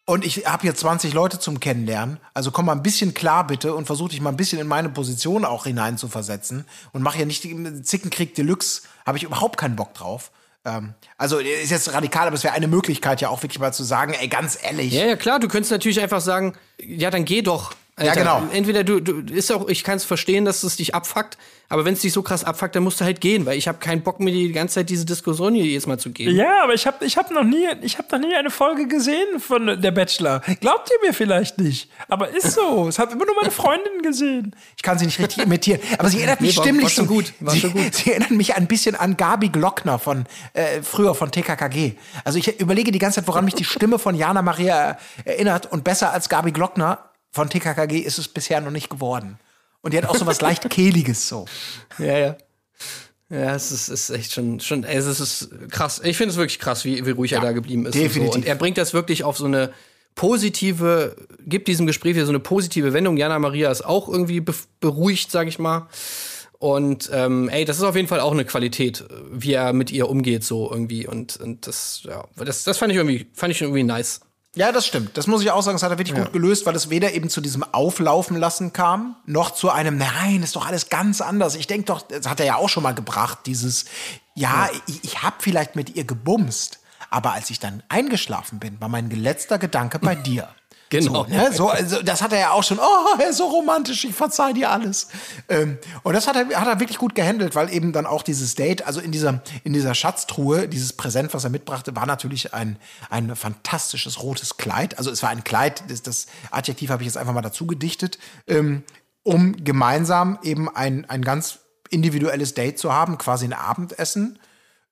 [0.05, 2.19] und ich habe hier 20 Leute zum Kennenlernen.
[2.35, 4.89] Also komm mal ein bisschen klar bitte und versuch dich mal ein bisschen in meine
[4.89, 7.43] Position auch hinein zu versetzen und mach hier nicht
[7.83, 8.83] Zickenkrieg Deluxe.
[9.07, 10.33] Habe ich überhaupt keinen Bock drauf.
[10.65, 13.85] Ähm, also ist jetzt radikal, aber es wäre eine Möglichkeit ja auch wirklich mal zu
[13.85, 14.93] sagen, ey, ganz ehrlich.
[14.93, 17.75] Ja, ja, klar, du könntest natürlich einfach sagen, ja, dann geh doch.
[17.97, 18.15] Alter.
[18.21, 18.43] genau.
[18.53, 21.37] Entweder du, du ist auch, ich kann es verstehen, dass es dich abfuckt,
[21.69, 23.79] aber wenn es dich so krass abfuckt, dann musst du halt gehen, weil ich habe
[23.79, 26.35] keinen Bock mir die ganze Zeit diese Diskussion hier jedes Mal zu geben.
[26.35, 29.41] Ja, aber ich habe ich hab noch, nie- ich hab noch nie eine Folge gesehen
[29.41, 30.41] von Der Bachelor.
[30.61, 31.91] Glaubt ihr mir vielleicht nicht?
[32.09, 32.89] Aber ist so.
[32.89, 34.57] Es hat immer nur meine Freundin gesehen.
[34.77, 35.81] Ich kann sie nicht richtig imitieren.
[35.99, 37.95] Aber sie erinnert mich Nee, stimmlich war schon so- gut, war sie, schon gut.
[37.95, 40.25] Sie erinnern mich ein bisschen an Gabi Glockner von
[40.55, 41.93] äh, früher von TKKG.
[42.25, 45.71] Also ich überlege die ganze Zeit, woran mich die Stimme von Jana Maria erinnert.
[45.71, 46.99] Und besser als Gabi Glockner
[47.33, 49.39] von TKKG ist es bisher noch nicht geworden.
[49.81, 51.47] Und die hat auch so was leicht Kehliges so.
[51.99, 52.37] Ja, ja.
[53.31, 56.03] Ja, es ist, ist echt schon, schon es ist krass.
[56.05, 57.95] Ich finde es wirklich krass, wie, wie ruhig er da geblieben ist.
[57.95, 58.33] Und, definitiv.
[58.33, 58.39] so.
[58.39, 59.73] und er bringt das wirklich auf so eine
[60.15, 61.17] positive,
[61.47, 63.17] gibt diesem Gespräch wieder so eine positive Wendung.
[63.17, 65.89] Jana Maria ist auch irgendwie be beruhigt, sag ich mal.
[66.59, 70.09] Und ähm, ey, das ist auf jeden Fall auch eine Qualität, wie er mit ihr
[70.09, 71.07] umgeht, so irgendwie.
[71.07, 74.21] Und, und das, ja, das, das fand ich irgendwie, fand ich irgendwie nice.
[74.55, 75.17] Ja, das stimmt.
[75.17, 77.31] Das muss ich auch sagen, das hat er wirklich gut gelöst, weil es weder eben
[77.31, 81.55] zu diesem Auflaufen lassen kam, noch zu einem, nein, ist doch alles ganz anders.
[81.55, 83.87] Ich denke doch, das hat er ja auch schon mal gebracht, dieses,
[84.35, 88.89] ja, ich, ich habe vielleicht mit ihr gebumst, aber als ich dann eingeschlafen bin, war
[88.91, 90.49] mein letzter Gedanke bei dir.
[90.93, 91.25] Genau.
[91.25, 91.53] So, ne?
[91.53, 94.53] so, also, das hat er ja auch schon, oh, er ist so romantisch, ich verzeih
[94.53, 95.09] dir alles.
[95.49, 98.55] Ähm, und das hat er, hat er wirklich gut gehandelt, weil eben dann auch dieses
[98.57, 102.77] Date, also in dieser, in dieser Schatztruhe, dieses Präsent, was er mitbrachte, war natürlich ein,
[103.09, 104.99] ein fantastisches rotes Kleid.
[104.99, 108.19] Also es war ein Kleid, das, das Adjektiv habe ich jetzt einfach mal dazu gedichtet,
[108.47, 108.83] ähm,
[109.23, 114.39] um gemeinsam eben ein, ein ganz individuelles Date zu haben, quasi ein Abendessen.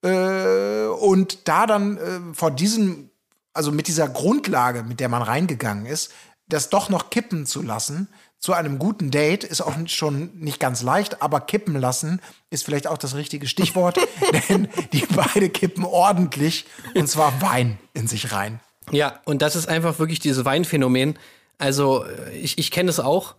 [0.02, 3.09] Äh, und da dann äh, vor diesem
[3.52, 6.12] also mit dieser Grundlage, mit der man reingegangen ist,
[6.48, 8.08] das doch noch kippen zu lassen
[8.40, 12.86] zu einem guten Date ist auch schon nicht ganz leicht, aber kippen lassen ist vielleicht
[12.86, 13.98] auch das richtige Stichwort,
[14.48, 18.58] denn die beide kippen ordentlich und zwar Wein in sich rein.
[18.90, 21.18] Ja, und das ist einfach wirklich dieses Weinphänomen.
[21.58, 23.34] Also, äh, ich, ich kenne es auch.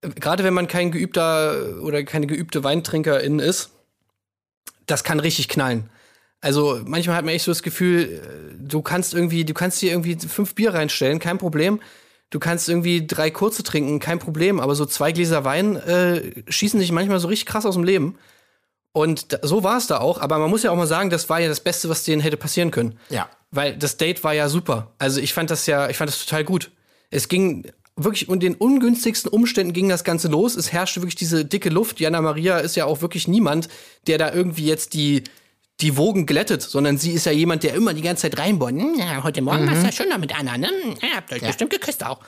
[0.00, 3.70] Gerade wenn man kein geübter oder keine geübte Weintrinkerin ist,
[4.86, 5.90] das kann richtig knallen.
[6.40, 9.90] Also, manchmal hat man echt so das Gefühl, äh, du kannst irgendwie, du kannst dir
[9.90, 11.80] irgendwie fünf Bier reinstellen, kein Problem.
[12.30, 14.60] Du kannst irgendwie drei kurze trinken, kein Problem.
[14.60, 18.16] Aber so zwei Gläser Wein äh, schießen dich manchmal so richtig krass aus dem Leben.
[18.92, 20.20] Und da, so war es da auch.
[20.20, 22.36] Aber man muss ja auch mal sagen, das war ja das Beste, was denen hätte
[22.36, 22.98] passieren können.
[23.08, 23.28] Ja.
[23.50, 24.92] Weil das Date war ja super.
[24.98, 26.70] Also ich fand das ja, ich fand das total gut.
[27.10, 30.56] Es ging wirklich unter den ungünstigsten Umständen ging das Ganze los.
[30.56, 31.98] Es herrschte wirklich diese dicke Luft.
[31.98, 33.68] Jana Maria ist ja auch wirklich niemand,
[34.06, 35.24] der da irgendwie jetzt die
[35.80, 38.72] die Wogen glättet, sondern sie ist ja jemand, der immer die ganze Zeit reinbohrt.
[38.72, 40.68] Hm, Ja, heute Morgen warst du ja schon noch mit Anna, ne?
[41.02, 42.20] Ja, habt euch bestimmt geküsst auch.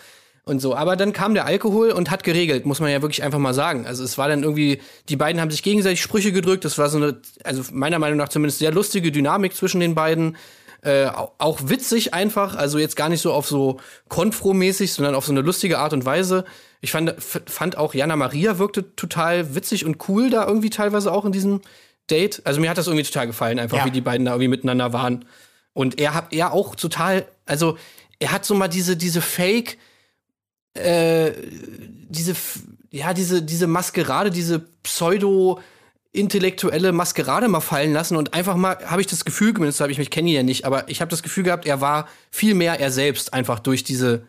[0.44, 3.38] Und so, aber dann kam der Alkohol und hat geregelt, muss man ja wirklich einfach
[3.38, 3.86] mal sagen.
[3.86, 6.64] Also es war dann irgendwie, die beiden haben sich gegenseitig Sprüche gedrückt.
[6.64, 10.36] Das war so eine, also meiner Meinung nach zumindest sehr lustige Dynamik zwischen den beiden.
[10.84, 13.78] Äh, au- auch witzig einfach, also jetzt gar nicht so auf so
[14.08, 16.44] konfromäßig, sondern auf so eine lustige Art und Weise.
[16.80, 21.24] Ich fand, fand auch Jana Maria wirkte total witzig und cool da irgendwie teilweise auch
[21.24, 21.60] in diesem
[22.12, 22.42] Date.
[22.44, 23.84] Also mir hat das irgendwie total gefallen, einfach Ja.
[23.86, 25.24] wie die beiden da irgendwie miteinander waren.
[25.72, 27.78] Und er hat er auch total, also
[28.18, 29.78] er hat so mal diese, diese Fake,
[30.74, 31.32] äh,
[32.08, 32.34] diese,
[32.90, 35.60] ja, diese, diese Maskerade, diese pseudo
[36.12, 39.98] intellektuelle Maskerade mal fallen lassen und einfach mal, habe ich das Gefühl, zumindest habe ich
[39.98, 42.78] mich kenne ihn ja nicht, aber ich habe das Gefühl gehabt, er war viel mehr
[42.78, 44.26] er selbst einfach durch diese,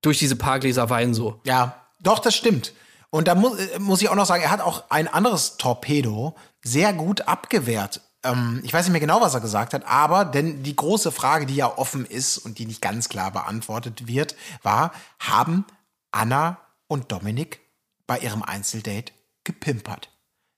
[0.00, 1.38] durch diese paar Gläser Wein so.
[1.44, 2.72] Ja, doch, das stimmt.
[3.14, 6.34] Und da muss, äh, muss ich auch noch sagen, er hat auch ein anderes Torpedo
[6.62, 8.00] sehr gut abgewehrt.
[8.24, 11.44] ähm, ich weiß nicht mehr genau, was er gesagt hat, aber denn die große Frage,
[11.44, 15.66] die ja offen ist und die nicht ganz klar beantwortet wird, war, haben
[16.10, 17.60] Anna und Dominik
[18.06, 19.12] bei ihrem Einzeldate
[19.44, 20.11] gepimpert?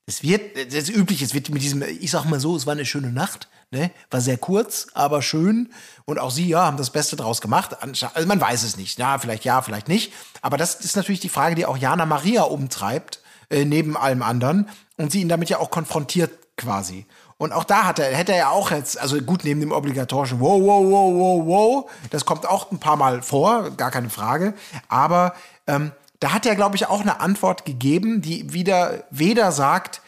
[0.07, 2.73] Es wird, das ist üblich, es wird mit diesem, ich sag mal so, es war
[2.73, 3.91] eine schöne Nacht, ne?
[4.11, 5.73] War sehr kurz, aber schön.
[6.05, 7.77] Und auch sie, ja, haben das Beste draus gemacht.
[7.83, 8.99] Also man weiß es nicht.
[8.99, 10.13] Ja, vielleicht ja, vielleicht nicht.
[10.43, 14.69] Aber das ist natürlich die Frage, die auch Jana Maria umtreibt, äh, neben allem anderen.
[14.99, 17.07] Und sie ihn damit ja auch konfrontiert quasi.
[17.39, 20.39] Und auch da hat er, hätte er ja auch jetzt, also gut neben dem obligatorischen
[20.39, 24.55] Wow, wow, wow, wow, wow, das kommt auch ein paar Mal vor, gar keine Frage.
[24.89, 25.35] Aber
[25.67, 25.93] ähm,
[26.25, 30.01] da hat er, glaube ich, auch eine Antwort gegeben, die wieder weder sagt,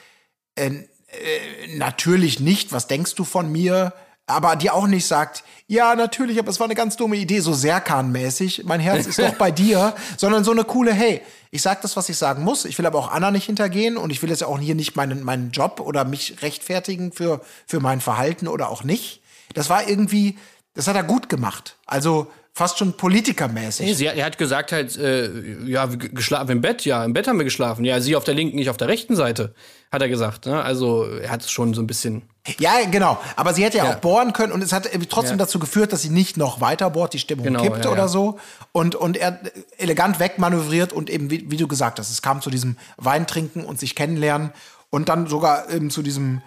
[0.54, 3.92] äh, äh, natürlich nicht, was denkst du von mir,
[4.24, 7.52] aber die auch nicht sagt, ja, natürlich, aber es war eine ganz dumme Idee, so
[7.52, 11.98] Serkan-mäßig, mein Herz ist doch bei dir, sondern so eine coole, hey, ich sag das,
[11.98, 14.42] was ich sagen muss, ich will aber auch Anna nicht hintergehen und ich will jetzt
[14.42, 18.84] auch hier nicht meinen, meinen Job oder mich rechtfertigen für, für mein Verhalten oder auch
[18.84, 19.20] nicht.
[19.52, 20.38] Das war irgendwie,
[20.72, 21.76] das hat er gut gemacht.
[21.84, 23.84] Also fast schon politikermäßig.
[23.86, 25.30] Nee, sie, er hat gesagt halt, äh,
[25.66, 27.84] ja, ge- geschlafen im Bett, ja, im Bett haben wir geschlafen.
[27.84, 29.54] Ja, sie auf der linken, ich auf der rechten Seite,
[29.92, 30.46] hat er gesagt.
[30.46, 30.62] Ne?
[30.62, 32.22] Also er hat es schon so ein bisschen.
[32.58, 33.18] Ja, genau.
[33.36, 33.90] Aber sie hätte ja, Ja.
[33.90, 35.44] auch bohren können und es hat trotzdem Ja.
[35.44, 38.38] dazu geführt, dass sie nicht noch weiter bohrt, die Stimmung Genau, kippt ja, oder so.
[38.72, 39.38] Und, und er
[39.76, 43.78] elegant wegmanövriert und eben, wie, wie du gesagt hast, es kam zu diesem Weintrinken und
[43.78, 44.50] sich kennenlernen
[44.88, 46.40] und dann sogar eben zu diesem,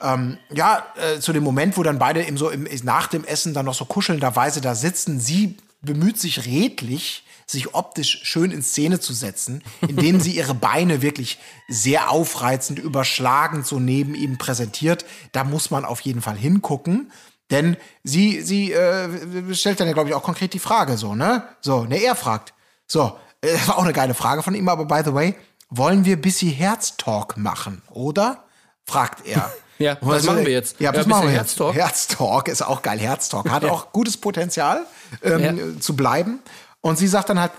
[0.00, 3.54] ähm, ja, äh, zu dem Moment, wo dann beide eben so im, nach dem Essen
[3.54, 5.20] dann noch so kuschelnderweise da sitzen.
[5.20, 11.02] Sie bemüht sich redlich, sich optisch schön in Szene zu setzen, indem sie ihre Beine
[11.02, 11.38] wirklich
[11.68, 15.04] sehr aufreizend, überschlagend so neben ihm präsentiert.
[15.32, 17.10] Da muss man auf jeden Fall hingucken.
[17.50, 21.42] Denn sie, sie äh, stellt dann ja, glaube ich, auch konkret die Frage so, ne?
[21.60, 22.54] So, ne, er fragt.
[22.86, 25.34] So, äh, das war auch eine geile Frage von ihm, aber by the way,
[25.68, 28.44] wollen wir Bissy Herztalk machen, oder?
[28.90, 29.52] Fragt er.
[29.78, 30.80] Ja, Und was machen wir jetzt?
[30.80, 31.58] Ja, Ja, was machen wir jetzt?
[31.58, 31.74] Herztalk.
[31.74, 32.98] Herztalk ist auch geil.
[32.98, 34.84] Herztalk hat auch gutes Potenzial
[35.22, 36.40] ähm, zu bleiben.
[36.82, 37.52] Und sie sagt dann halt,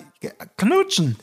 [0.58, 1.18] knutschen.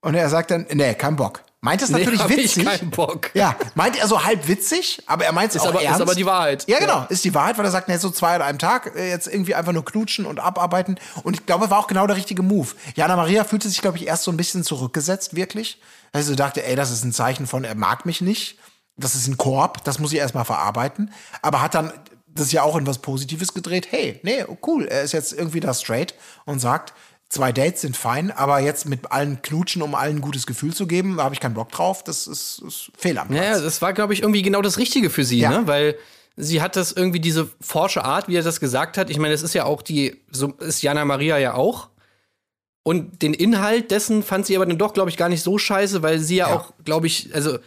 [0.00, 1.40] Und er sagt dann, nee, kein Bock.
[1.60, 2.64] Meint es Nee, natürlich ich witzig.
[2.66, 3.30] keinen Bock.
[3.32, 6.02] Ja, meint er so halb witzig, aber er meint es auch aber- ist ernst.
[6.02, 6.64] aber die Wahrheit.
[6.68, 9.08] Ja, genau, ist die Wahrheit, weil er sagt, nee, so zwei an einem Tag, äh,
[9.08, 10.98] jetzt irgendwie einfach nur knutschen und abarbeiten.
[11.22, 12.68] Und ich glaube, war auch genau der richtige Move.
[12.96, 15.80] Jana Maria fühlte sich, glaube ich, erst so ein bisschen zurückgesetzt, wirklich.
[16.12, 18.58] Also dachte, ey, das ist ein Zeichen von, er mag mich nicht.
[18.96, 21.10] Das ist ein Korb, das muss ich erstmal verarbeiten.
[21.42, 21.92] Aber hat dann
[22.26, 23.88] das ja auch in was Positives gedreht.
[23.90, 26.14] Hey, nee, cool, er ist jetzt irgendwie da straight
[26.46, 26.92] und sagt,
[27.28, 30.86] zwei Dates sind fein, aber jetzt mit allen knutschen, um allen ein gutes Gefühl zu
[30.86, 32.04] geben, da habe ich keinen Bock drauf.
[32.04, 33.62] Das ist, ist Fehl am Platz.
[33.62, 35.50] Das war, glaube ich, irgendwie genau das Richtige für sie, Ja.
[35.50, 35.66] ne?
[35.66, 35.96] Weil
[36.36, 39.10] sie hat das irgendwie diese forsche Art, wie er das gesagt hat.
[39.10, 41.88] Ich meine, es ist ja auch die, so ist Jana Maria ja auch.
[42.82, 46.02] Und den Inhalt dessen fand sie aber dann doch, glaube ich, gar nicht so scheiße,
[46.02, 46.56] weil sie ja, Ja.
[46.56, 47.58] auch, glaube ich, also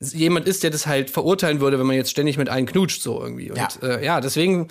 [0.00, 3.20] jemand ist, der das halt verurteilen würde, wenn man jetzt ständig mit allen knutscht, so
[3.22, 3.50] irgendwie.
[3.50, 3.68] Und Ja.
[3.82, 4.68] äh, ja deswegen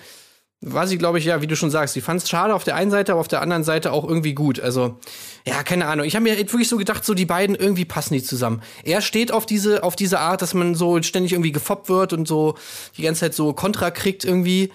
[0.62, 2.74] war sie, glaube ich, ja, wie du schon sagst, sie fand es schade auf der
[2.76, 4.60] einen Seite, aber auf der anderen Seite auch irgendwie gut.
[4.60, 4.98] Also,
[5.46, 6.04] ja, keine Ahnung.
[6.04, 8.62] Ich habe mir wirklich so gedacht, so die beiden irgendwie passen die zusammen.
[8.84, 12.28] Er steht auf diese, auf diese Art, dass man so ständig irgendwie gefoppt wird und
[12.28, 12.56] so
[12.98, 14.70] die ganze Zeit so Kontra kriegt irgendwie.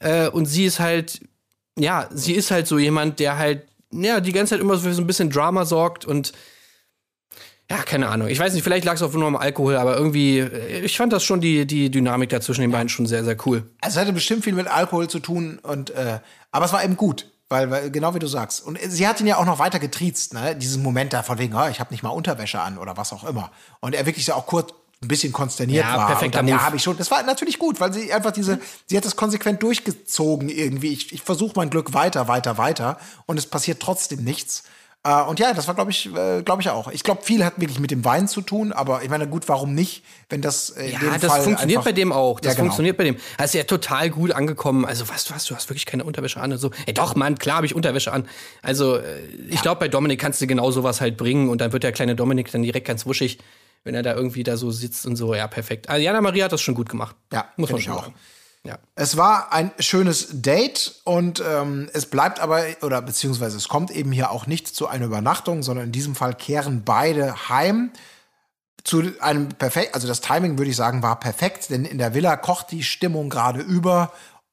[0.00, 1.20] Äh, und sie ist halt,
[1.78, 4.94] ja, sie ist halt so jemand, der halt, ja, die ganze Zeit immer so für
[4.94, 6.32] so ein bisschen Drama sorgt und
[7.70, 8.26] ja, keine Ahnung.
[8.28, 11.12] Ich weiß nicht, vielleicht lag es auch nur am Alkohol, aber irgendwie, äh, ich fand
[11.12, 13.62] das schon die, die Dynamik da zwischen den beiden schon sehr, sehr cool.
[13.80, 16.18] Also es hatte bestimmt viel mit Alkohol zu tun und äh,
[16.50, 18.66] aber es war eben gut, weil, weil genau wie du sagst.
[18.66, 20.56] Und sie hat ihn ja auch noch weiter getriezt, ne?
[20.56, 23.22] Diesen Moment da von wegen, oh, ich habe nicht mal Unterwäsche an oder was auch
[23.22, 23.52] immer.
[23.78, 26.06] Und er wirklich so auch kurz ein bisschen konsterniert Ja, war.
[26.08, 26.96] perfekter und dann, ja, habe ich schon.
[26.98, 30.92] Das war natürlich gut, weil sie einfach diese, sie hat das konsequent durchgezogen irgendwie.
[30.92, 34.64] Ich, ich versuche mein Glück weiter, weiter, weiter und es passiert trotzdem nichts.
[35.02, 36.88] Äh, und ja, das war, glaube ich, äh, glaube ich auch.
[36.92, 39.74] Ich glaube, viel hat wirklich mit dem Wein zu tun, aber ich meine, gut, warum
[39.74, 42.38] nicht, wenn das äh, in Ja, dem das Fall funktioniert einfach- bei dem auch.
[42.38, 42.64] Das Ja, genau.
[42.66, 43.16] funktioniert bei dem.
[43.42, 44.84] Ist ja total gut angekommen.
[44.84, 46.52] Also, was du hast, du hast wirklich keine Unterwäsche an.
[46.52, 48.28] Und so, ey, doch, Mann, klar habe ich Unterwäsche an.
[48.60, 51.82] Also, äh, ich glaube, bei Dominik kannst du genau sowas halt bringen und dann wird
[51.82, 53.38] der kleine Dominik dann direkt ganz wuschig,
[53.84, 55.34] wenn er da irgendwie da so sitzt und so.
[55.34, 55.88] Ja, perfekt.
[55.88, 57.16] Also, Jana Maria hat das schon gut gemacht.
[57.32, 58.02] Ja, muss man schon auch.
[58.02, 58.14] sagen.
[58.66, 58.78] Ja.
[58.94, 64.12] Es war ein schönes Date und ähm, es bleibt aber, oder beziehungsweise es kommt eben
[64.12, 67.90] hier auch nicht zu einer Übernachtung, sondern in diesem Fall kehren beide heim
[68.84, 72.36] zu einem perfekt, also das Timing würde ich sagen war perfekt, denn in der Villa
[72.36, 74.12] kocht die Stimmung gerade über,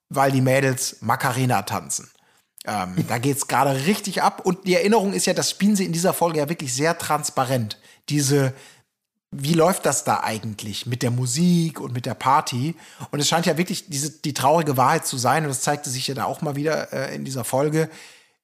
[0.10, 2.10] weil die Mädels Macarena tanzen.
[2.66, 5.94] Ähm, da geht's gerade richtig ab und die Erinnerung ist ja, das spielen sie in
[5.94, 7.78] dieser Folge ja wirklich sehr transparent.
[8.10, 8.54] Diese
[9.32, 12.76] wie läuft das da eigentlich mit der Musik und mit der Party?
[13.12, 16.08] Und es scheint ja wirklich diese, die traurige Wahrheit zu sein, und das zeigte sich
[16.08, 17.90] ja da auch mal wieder äh, in dieser Folge.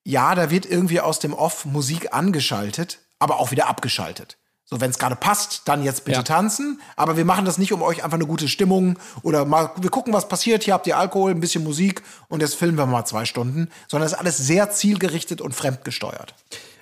[0.04, 4.38] Ja, da wird irgendwie aus dem Off Musik angeschaltet, aber auch wieder abgeschaltet.
[4.66, 6.24] So, wenn es gerade passt, dann jetzt bitte Ja.
[6.24, 6.82] tanzen.
[6.96, 10.14] Aber wir machen das nicht, um euch einfach eine gute Stimmung oder mal, wir gucken,
[10.14, 10.64] was passiert.
[10.64, 13.70] Hier habt ihr Alkohol, ein bisschen Musik und jetzt filmen wir mal zwei Stunden.
[13.88, 16.34] Sondern es ist alles sehr zielgerichtet und fremdgesteuert.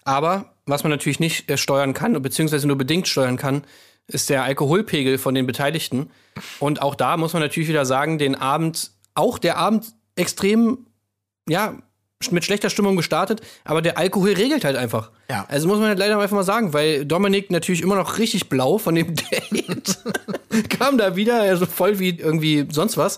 [0.04, 3.64] Aber was man natürlich nicht äh, steuern kann, beziehungsweise nur bedingt steuern kann,
[4.08, 6.10] ist der Alkoholpegel von den Beteiligten.
[6.60, 10.86] Und auch da muss man natürlich wieder sagen, den Abend, auch der Abend extrem,
[11.48, 11.78] ja,
[12.30, 15.10] mit schlechter Stimmung gestartet, aber der Alkohol regelt halt einfach.
[15.28, 15.46] Ja.
[15.48, 18.78] Also muss man halt leider einfach mal sagen, weil Dominik natürlich immer noch richtig blau
[18.78, 19.98] von dem Date
[20.70, 23.18] kam da wieder, also voll wie irgendwie sonst was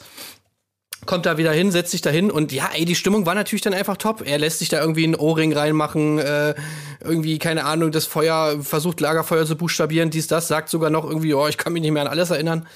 [1.06, 3.62] kommt da wieder hin, setzt sich da hin und ja, ey, die Stimmung war natürlich
[3.62, 4.22] dann einfach top.
[4.26, 6.56] Er lässt sich da irgendwie einen Ohrring reinmachen, äh,
[7.02, 11.34] irgendwie, keine Ahnung, das Feuer, versucht Lagerfeuer zu buchstabieren, dies, das, sagt sogar noch irgendwie,
[11.34, 12.68] oh, ich kann mich nicht mehr an alles erinnern.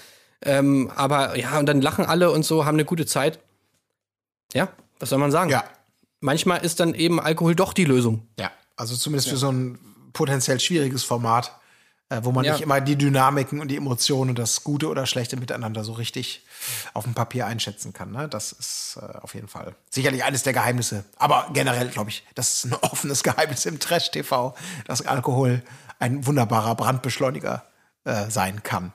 [0.42, 3.40] Ähm, aber ja, und dann lachen alle und so, haben eine gute Zeit.
[4.54, 4.70] Ja,
[5.00, 5.50] was soll man sagen?
[5.50, 5.64] Ja.
[6.20, 8.28] Manchmal ist dann eben Alkohol doch die Lösung.
[8.40, 8.52] Ja.
[8.76, 9.78] Also zumindest für so ein
[10.14, 11.52] potenziell schwieriges Format,
[12.10, 12.54] äh, wo man Ja.
[12.54, 16.44] nicht immer die Dynamiken und die Emotionen und das Gute oder Schlechte miteinander so richtig
[16.94, 18.12] auf dem Papier einschätzen kann.
[18.12, 18.28] Ne?
[18.28, 21.04] Das ist äh, auf jeden Fall sicherlich eines der Geheimnisse.
[21.18, 24.56] Aber generell, glaube ich, das ist ein offenes Geheimnis im Trash-TV,
[24.86, 25.64] dass Alkohol
[26.00, 27.64] ein wunderbarer Brandbeschleuniger
[28.04, 28.94] äh, sein kann.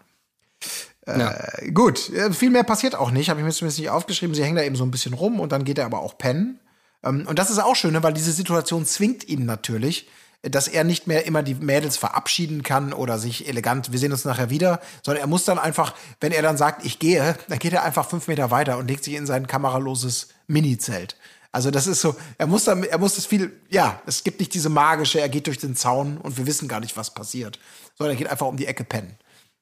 [1.06, 1.32] Ja.
[1.32, 4.34] Äh, gut, äh, viel mehr passiert auch nicht, habe ich mir zumindest nicht aufgeschrieben.
[4.34, 6.60] Sie hängen da eben so ein bisschen rum und dann geht er aber auch pennen.
[7.02, 10.08] Ähm, und das ist auch schön, ne, weil diese Situation zwingt ihn natürlich,
[10.43, 14.24] dass er nicht mehr immer die Mädels verabschieden kann oder sich elegant, wir sehen uns
[14.24, 17.72] nachher wieder, sondern er muss dann einfach, wenn er dann sagt, ich gehe, dann geht
[17.72, 21.16] er einfach fünf Meter weiter und legt sich in sein kameraloses Mini-Zelt.
[21.53, 24.55] Also das ist so, er muss dann, er muss das viel, ja, es gibt nicht
[24.55, 27.59] diese magische, er geht durch den Zaun und wir wissen gar nicht, was passiert,
[27.97, 29.16] sondern er geht einfach um die Ecke pennen.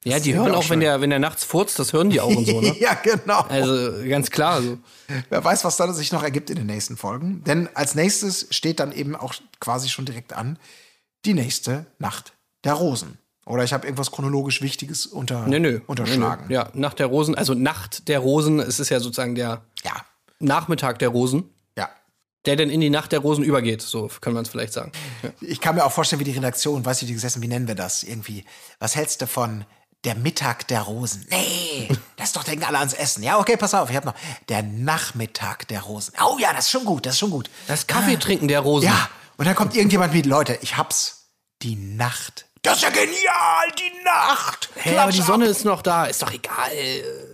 [0.04, 2.34] Ja, die hören auch, auch wenn der, wenn der nachts furzt, das hören die auch
[2.34, 2.74] und so, ne?
[2.80, 3.40] ja, genau.
[3.40, 4.62] Also ganz klar.
[4.62, 4.78] So.
[5.28, 7.44] Wer weiß, was da sich noch ergibt in den nächsten Folgen.
[7.44, 10.58] Denn als nächstes steht dann eben auch quasi schon direkt an
[11.26, 12.32] die nächste Nacht
[12.64, 13.18] der Rosen.
[13.44, 15.80] Oder ich habe irgendwas chronologisch Wichtiges unter, Nö, nö.
[15.86, 16.46] unterschlagen.
[16.48, 16.54] Nö.
[16.54, 19.92] Ja, Nacht der Rosen, also Nacht der Rosen, es ist ja sozusagen der ja.
[20.38, 21.90] Nachmittag der Rosen, ja.
[22.46, 24.92] der dann in die Nacht der Rosen übergeht, so kann man es vielleicht sagen.
[25.22, 25.30] Ja.
[25.40, 27.74] Ich kann mir auch vorstellen, wie die Redaktion, weißt du, die gesessen, wie nennen wir
[27.74, 28.02] das?
[28.02, 28.44] Irgendwie,
[28.78, 29.64] was hältst du von
[30.04, 31.26] der Mittag der Rosen?
[31.30, 33.22] Nee, das doch denken alle ans Essen.
[33.22, 34.14] Ja, okay, pass auf, ich habe noch
[34.48, 36.14] der Nachmittag der Rosen.
[36.24, 37.50] Oh ja, das ist schon gut, das ist schon gut.
[37.68, 38.86] Das Kaffee trinken der Rosen.
[38.86, 41.16] Ja, und dann kommt irgendjemand mit, Leute, ich hab's.
[41.62, 42.46] Die Nacht.
[42.62, 43.10] Das ist ja genial,
[43.78, 44.70] die Nacht.
[44.76, 45.50] Hey, aber die Klatsch Sonne ab.
[45.50, 46.70] ist noch da, ist doch egal.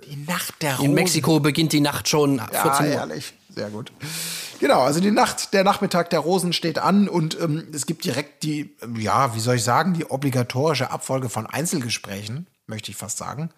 [0.08, 0.84] Die Nacht der Rosen.
[0.86, 2.92] In Mexiko beginnt die Nacht schon ab Ja, 14 Uhr.
[2.92, 3.34] ehrlich.
[3.54, 3.92] Sehr gut.
[4.58, 8.42] Genau, also die Nacht, der Nachmittag der Rosen steht an und ähm, es gibt direkt
[8.42, 13.50] die, ja, wie soll ich sagen, die obligatorische Abfolge von Einzelgesprächen, möchte ich fast sagen.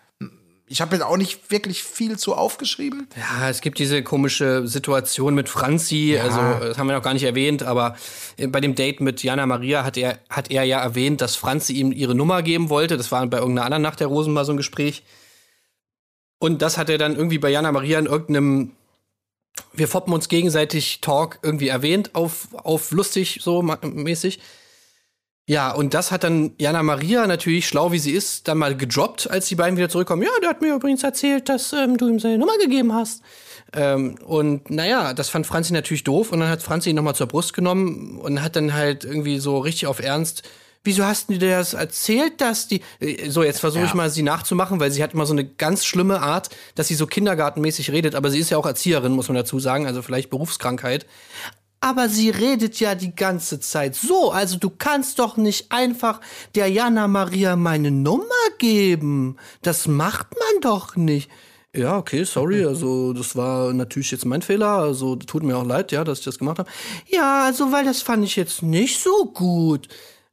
[0.70, 3.08] Ich habe jetzt auch nicht wirklich viel zu aufgeschrieben.
[3.16, 7.24] Ja, es gibt diese komische Situation mit Franzi, also das haben wir noch gar nicht
[7.24, 7.96] erwähnt, aber
[8.36, 11.72] äh, bei dem Date mit Jana Maria hat er, hat er ja erwähnt, dass Franzi
[11.74, 12.98] ihm ihre Nummer geben wollte.
[12.98, 15.02] Das war bei irgendeiner anderen Nacht der Rosen mal so ein Gespräch.
[16.38, 18.72] Und das hat er dann irgendwie bei Jana Maria in irgendeinem
[19.72, 24.38] Wir foppen uns gegenseitig Talk irgendwie erwähnt, auf, auf lustig so mäßig.
[25.48, 29.30] Ja, und das hat dann Jana Maria natürlich, schlau wie sie ist, dann mal gedroppt,
[29.30, 30.20] als die beiden wieder zurückkommen.
[30.22, 33.22] Ja, der hat mir übrigens erzählt, dass ähm, du ihm seine Nummer gegeben hast.
[33.72, 36.32] Ähm, und naja, das fand Franzi natürlich doof.
[36.32, 39.56] Und dann hat Franzi ihn nochmal zur Brust genommen und hat dann halt irgendwie so
[39.56, 40.42] richtig auf Ernst.
[40.84, 42.82] Wieso hast du dir das erzählt, dass die.
[43.00, 43.96] Äh, So, jetzt versuche ich Ja.
[43.96, 47.06] mal, sie nachzumachen, weil sie hat immer so eine ganz schlimme Art, dass sie so
[47.06, 48.14] kindergartenmäßig redet.
[48.14, 49.86] Aber sie ist ja auch Erzieherin, muss man dazu sagen.
[49.86, 51.06] Also vielleicht Berufskrankheit.
[51.80, 54.32] Aber sie redet ja die ganze Zeit so.
[54.32, 56.20] Also du kannst doch nicht einfach
[56.54, 58.24] der Jana Maria meine Nummer
[58.58, 59.36] geben.
[59.62, 61.30] Das macht man doch nicht.
[61.74, 62.64] Ja, okay, sorry.
[62.64, 64.78] Also das war natürlich jetzt mein Fehler.
[64.78, 66.70] Also tut mir auch leid, ja, dass ich das gemacht habe.
[67.06, 69.88] Ja, also weil das fand ich jetzt nicht so gut.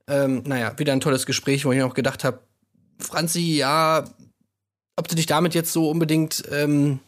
[0.07, 2.39] Ähm, naja, wieder ein tolles Gespräch, wo ich auch gedacht habe,
[2.99, 4.05] Franzi, ja,
[4.95, 6.99] ob du dich damit jetzt so unbedingt ähm,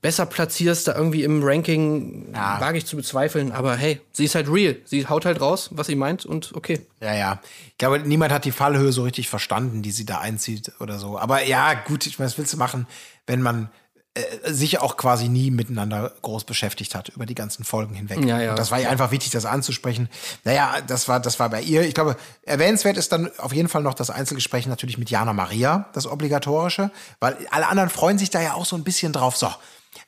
[0.00, 2.60] besser platzierst, da irgendwie im Ranking, Ja.
[2.60, 3.50] wage ich zu bezweifeln.
[3.52, 4.76] Aber hey, sie ist halt real.
[4.84, 6.86] Sie haut halt raus, was sie meint und okay.
[7.00, 7.40] Ja, ja.
[7.72, 11.18] Ich glaube, niemand hat die Fallhöhe so richtig verstanden, die sie da einzieht oder so.
[11.18, 12.86] Aber ja, gut, ich meine, was willst du machen,
[13.26, 13.70] wenn man
[14.14, 18.24] äh, sich auch quasi nie miteinander groß beschäftigt hat über die ganzen Folgen hinweg.
[18.24, 18.50] Ja, ja.
[18.50, 20.08] Und das war ihr einfach wichtig, das anzusprechen.
[20.44, 21.82] Naja, das war, das war bei ihr.
[21.82, 25.88] Ich glaube, erwähnenswert ist dann auf jeden Fall noch das Einzelgespräch natürlich mit Jana Maria,
[25.92, 29.36] das obligatorische, weil alle anderen freuen sich da ja auch so ein bisschen drauf.
[29.36, 29.48] So.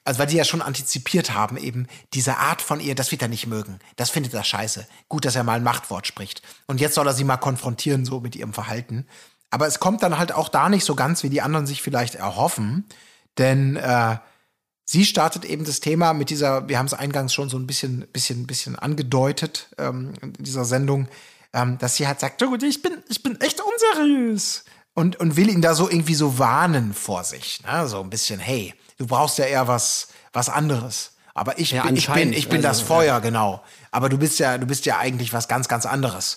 [0.05, 3.29] Also weil die ja schon antizipiert haben, eben diese Art von ihr, das wird er
[3.29, 3.79] nicht mögen.
[3.97, 4.87] Das findet er scheiße.
[5.09, 6.43] Gut, dass er mal ein Machtwort spricht.
[6.67, 9.07] Und jetzt soll er sie mal konfrontieren, so mit ihrem Verhalten.
[9.51, 12.15] Aber es kommt dann halt auch da nicht so ganz, wie die anderen sich vielleicht
[12.15, 12.87] erhoffen.
[13.39, 14.17] Denn äh,
[14.85, 18.07] sie startet eben das Thema mit dieser, wir haben es eingangs schon so ein bisschen,
[18.13, 21.09] bisschen, bisschen angedeutet ähm, in dieser Sendung,
[21.53, 24.65] ähm, dass sie halt sagt, ich bin, ich bin echt unseriös.
[24.93, 27.63] Und, und will ihn da so irgendwie so warnen vor sich.
[27.63, 27.87] Ne?
[27.87, 31.13] So ein bisschen, hey, du brauchst ja eher was, was anderes.
[31.33, 33.65] Aber ich, Ja, bin, ich bin, ich bin Also, das Feuer, genau.
[33.91, 36.37] Aber du bist ja, du bist ja eigentlich was ganz, ganz anderes.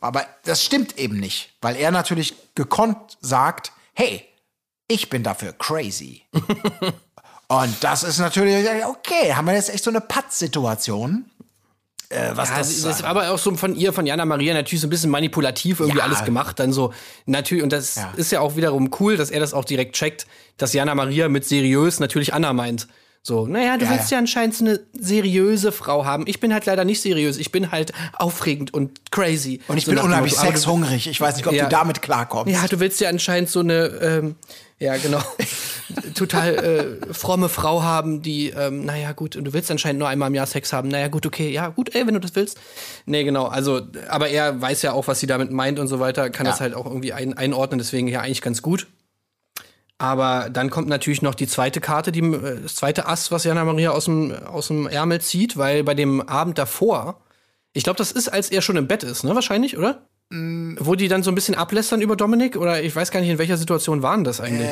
[0.00, 4.24] Aber das stimmt eben nicht, weil er natürlich gekonnt sagt, hey,
[4.86, 6.22] ich bin dafür crazy.
[7.48, 11.30] Und das ist natürlich, okay, haben wir jetzt echt so eine Pattsituation.
[12.10, 14.54] Äh, was Ja, das, das, das war aber auch so von ihr, von Jana Maria,
[14.54, 16.04] natürlich so ein bisschen manipulativ irgendwie Ja.
[16.04, 16.58] alles gemacht.
[16.60, 16.92] Dann so,
[17.26, 18.12] natürlich, und das Ja.
[18.16, 20.26] ist ja auch wiederum cool, dass er das auch direkt checkt,
[20.56, 22.86] dass Jana Maria mit seriös natürlich Anna meint.
[23.26, 24.16] So, naja, du Ja, willst ja.
[24.16, 26.24] ja anscheinend so eine seriöse Frau haben.
[26.26, 27.38] Ich bin halt leider nicht seriös.
[27.38, 29.60] Ich bin halt aufregend und crazy.
[29.66, 31.06] und ich so bin unheimlich sexhungrig.
[31.08, 32.52] Ich weiß nicht, ob du damit klarkommst.
[32.52, 34.36] Ja, du willst ja anscheinend so eine, ähm,
[34.78, 35.20] ja genau,
[36.14, 36.54] total
[37.08, 40.34] äh, fromme Frau haben, die, ähm, naja gut, und du willst anscheinend nur einmal im
[40.34, 40.88] Jahr Sex haben.
[40.88, 42.58] Naja gut, okay, ja gut, ey, wenn du das willst.
[43.06, 46.30] Nee, genau, also, aber er weiß ja auch, was sie damit meint und so weiter,
[46.30, 46.52] kann Ja.
[46.52, 48.86] das halt auch irgendwie ein, einordnen, deswegen ja eigentlich ganz gut.
[49.96, 53.64] Aber dann kommt natürlich noch die zweite Karte, die, äh, das zweite Ass, was Jana
[53.64, 57.20] Maria aus dem, aus dem Ärmel zieht, weil bei dem Abend davor,
[57.72, 60.06] ich glaube, das ist, als er schon im Bett ist, ne, wahrscheinlich, oder?
[60.80, 62.56] Wo die dann so ein bisschen ablästern über Dominik?
[62.56, 64.68] Oder ich weiß gar nicht, in welcher Situation waren das eigentlich?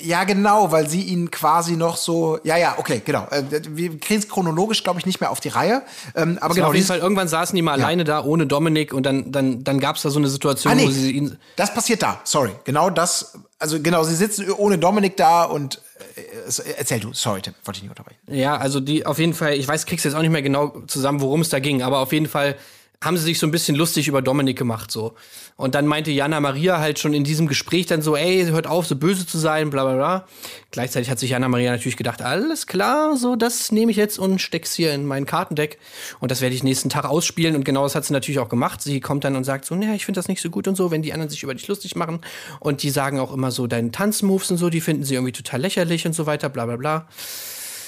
[0.00, 2.38] Ja, genau, weil sie ihn quasi noch so.
[2.44, 3.26] Ja, ja, okay, genau.
[3.30, 5.82] Äh, Wir kriegen es chronologisch, glaube ich, nicht mehr auf die Reihe.
[6.14, 8.94] Ähm, aber genau, genau, auf jeden Fall, irgendwann saßen die mal alleine da, ohne Dominik.
[8.94, 11.36] Und dann, dann, dann gab es da so eine Situation, Ah, nee, wo sie ihn.
[11.56, 12.20] das passiert da.
[12.24, 13.34] Sorry, genau das.
[13.58, 15.80] Also genau, sie sitzen ohne Dominik da und
[16.16, 17.12] äh, es- erzähl du.
[17.12, 18.18] Sorry, Tim, wollte ich nicht unterbrechen.
[18.28, 21.20] Ja, also die auf jeden Fall, ich weiß, krieg's jetzt auch nicht mehr genau zusammen,
[21.20, 22.56] worum es da ging, aber auf jeden Fall
[23.02, 25.14] haben sie sich so ein bisschen lustig über Dominik gemacht so.
[25.56, 28.86] Und dann meinte Jana Maria halt schon in diesem Gespräch dann so, ey, hört auf,
[28.86, 30.26] so böse zu sein, bla bla bla.
[30.70, 34.40] Gleichzeitig hat sich Jana Maria natürlich gedacht, alles klar, so das nehme ich jetzt und
[34.40, 35.78] steck's hier in mein Kartendeck
[36.20, 38.80] und das werde ich nächsten Tag ausspielen und genau das hat sie natürlich auch gemacht.
[38.80, 40.90] Sie kommt dann und sagt so, naja, ich finde das nicht so gut und so,
[40.90, 42.20] wenn die anderen sich über dich lustig machen
[42.60, 45.60] und die sagen auch immer so deine Tanzmoves und so, die finden sie irgendwie total
[45.60, 47.08] lächerlich und so weiter, bla bla bla.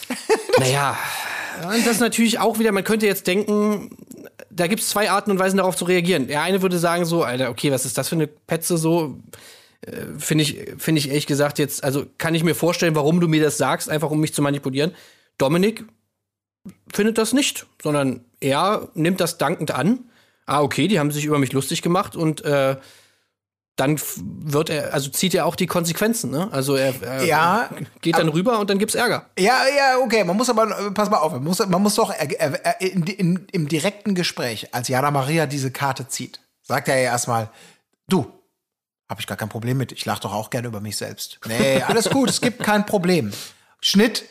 [0.59, 0.99] naja,
[1.63, 3.91] und das natürlich auch wieder, man könnte jetzt denken,
[4.55, 6.29] da gibt es zwei Arten und Weisen darauf zu reagieren.
[6.29, 9.19] Der eine würde sagen so, Alter, okay, was ist das für eine Petze so?
[9.81, 13.29] Äh, Finde ich, finde ich ehrlich gesagt jetzt, also kann ich mir vorstellen, warum du
[13.29, 14.93] mir das sagst, einfach um mich zu manipulieren.
[15.39, 15.85] Dominik
[16.93, 20.11] findet das nicht, sondern er nimmt das dankend an.
[20.47, 22.77] Ah, okay, die haben sich über mich lustig gemacht und äh,
[23.77, 26.49] dann wird er, also zieht er auch die Konsequenzen, ne?
[26.53, 27.71] Also er, er Ja,
[28.03, 29.27] geht dann rüber und dann gibt's Ärger.
[29.37, 30.23] Ja, ja, okay.
[30.23, 33.47] Man muss aber, pass mal auf, man muss, man muss doch äh, äh, in, in,
[33.51, 37.51] im direkten Gespräch, als Jana Maria diese Karte zieht, sagt er ja erstmal,
[38.09, 38.27] du,
[39.09, 39.91] hab ich gar kein Problem mit.
[39.91, 41.41] Ich lach doch auch gerne über mich selbst.
[41.47, 43.33] Nee, alles gut, es gibt kein Problem.
[43.81, 44.25] Schnitt.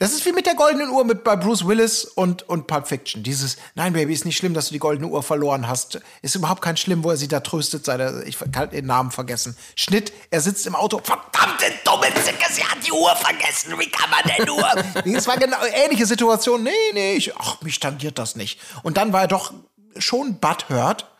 [0.00, 3.22] Das ist wie mit der goldenen Uhr mit bei Bruce Willis und, und Pulp Fiction.
[3.22, 6.00] Dieses, nein, Baby, ist nicht schlimm, dass du die goldene Uhr verloren hast.
[6.22, 9.58] Ist überhaupt kein schlimm, wo er sie da tröstet, seine, ich kann den Namen vergessen.
[9.76, 11.02] Schnitt, er sitzt im Auto.
[11.04, 13.78] Verdammte dumme Zicke, sie hat die Uhr vergessen.
[13.78, 15.14] Wie kann man denn nur?
[15.20, 16.62] Es war genau ähnliche Situation.
[16.62, 18.58] Nee, nee, ich, ach, mich tangiert das nicht.
[18.82, 19.52] Und dann war er doch
[19.98, 21.10] schon butthurt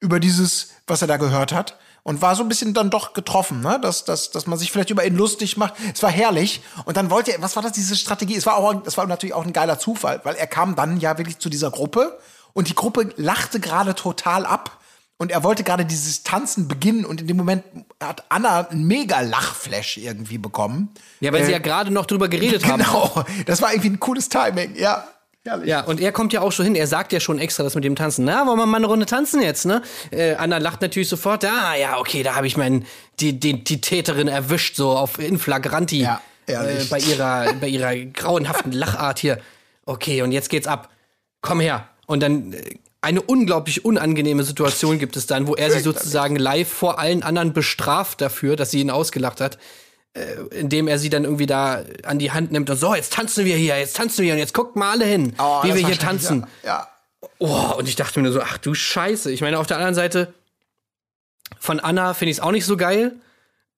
[0.00, 1.78] über dieses, was er da gehört hat.
[2.06, 3.80] Und war so ein bisschen dann doch getroffen, ne?
[3.82, 5.74] dass, dass, dass man sich vielleicht über ihn lustig macht.
[5.92, 6.62] Es war herrlich.
[6.84, 8.36] Und dann wollte er, was war das, diese Strategie?
[8.36, 11.18] Es war auch, es war natürlich auch ein geiler Zufall, weil er kam dann ja
[11.18, 12.16] wirklich zu dieser Gruppe
[12.52, 14.78] und die Gruppe lachte gerade total ab.
[15.16, 17.64] Und er wollte gerade dieses Tanzen beginnen und in dem Moment
[18.00, 20.90] hat Anna einen mega Lachflash irgendwie bekommen.
[21.18, 22.84] Ja, weil sie ja gerade noch drüber geredet haben.
[22.84, 23.24] Genau.
[23.46, 24.76] Das war irgendwie ein cooles Timing.
[24.76, 25.08] Ja.
[25.46, 25.68] Herrlich.
[25.68, 26.74] Ja, und er kommt ja auch schon hin.
[26.74, 28.24] Er sagt ja schon extra das mit dem Tanzen.
[28.24, 29.82] Na, wollen wir mal eine Runde tanzen jetzt, ne?
[30.10, 31.44] Äh, Anna lacht natürlich sofort.
[31.44, 32.84] Ah, ja, okay, da habe ich meinen,
[33.20, 36.02] die, die, die Täterin erwischt, so auf in flagranti.
[36.02, 36.90] Ja, äh, ehrlich.
[36.90, 39.38] bei ihrer, bei ihrer grauenhaften Lachart hier.
[39.84, 40.90] Okay, und jetzt geht's ab.
[41.40, 41.88] Komm her.
[42.06, 46.68] Und dann äh, eine unglaublich unangenehme Situation gibt es dann, wo er sie sozusagen live
[46.68, 49.58] vor allen anderen bestraft dafür, dass sie ihn ausgelacht hat
[50.50, 53.56] indem er sie dann irgendwie da an die Hand nimmt und so, jetzt tanzen wir
[53.56, 56.46] hier, jetzt tanzen wir und jetzt guckt mal alle hin, Oh, wie wir hier tanzen.
[56.64, 56.88] Ja.
[57.38, 59.30] Oh, und ich dachte mir nur so, ach du Scheiße.
[59.30, 60.32] Ich meine, auf der anderen Seite,
[61.58, 63.16] von Anna finde ich es auch nicht so geil,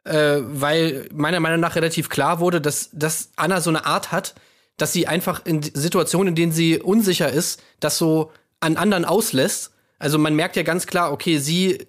[0.05, 4.35] äh, weil meiner Meinung nach relativ klar wurde, dass, dass Anna so eine Art hat,
[4.77, 9.73] dass sie einfach in Situationen, in denen sie unsicher ist, das so an anderen auslässt.
[9.99, 11.89] Also man merkt ja ganz klar, okay, sie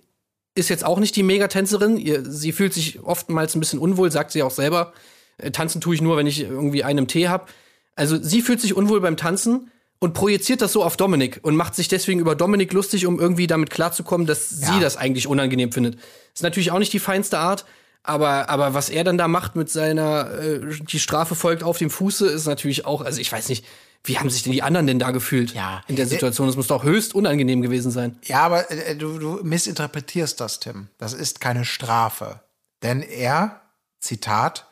[0.59, 2.25] ist jetzt auch nicht die Megatänzerin.
[2.29, 4.93] Sie fühlt sich oftmals ein bisschen unwohl, sagt sie auch selber.
[5.37, 7.49] Äh, Tanzen tue ich nur, wenn ich irgendwie einen Tee hab.
[7.95, 11.75] Also sie fühlt sich unwohl beim Tanzen und projiziert das so auf Dominik und macht
[11.75, 15.97] sich deswegen über Dominik lustig, um irgendwie damit klarzukommen, dass sie das eigentlich unangenehm findet.
[16.33, 17.65] Ist natürlich auch nicht die feinste Art,
[18.03, 21.89] aber, aber was er dann da macht mit seiner, äh, die Strafe folgt auf dem
[21.89, 23.65] Fuße, ist natürlich auch, also ich weiß nicht,
[24.03, 25.53] wie haben sich denn die anderen denn da gefühlt?
[25.53, 25.81] Ja.
[25.87, 26.47] In der Situation.
[26.47, 28.17] Das muss doch höchst unangenehm gewesen sein.
[28.23, 30.87] Ja, aber äh, du, du missinterpretierst das, Tim.
[30.97, 32.41] Das ist keine Strafe.
[32.81, 33.61] Denn er,
[33.99, 34.67] Zitat,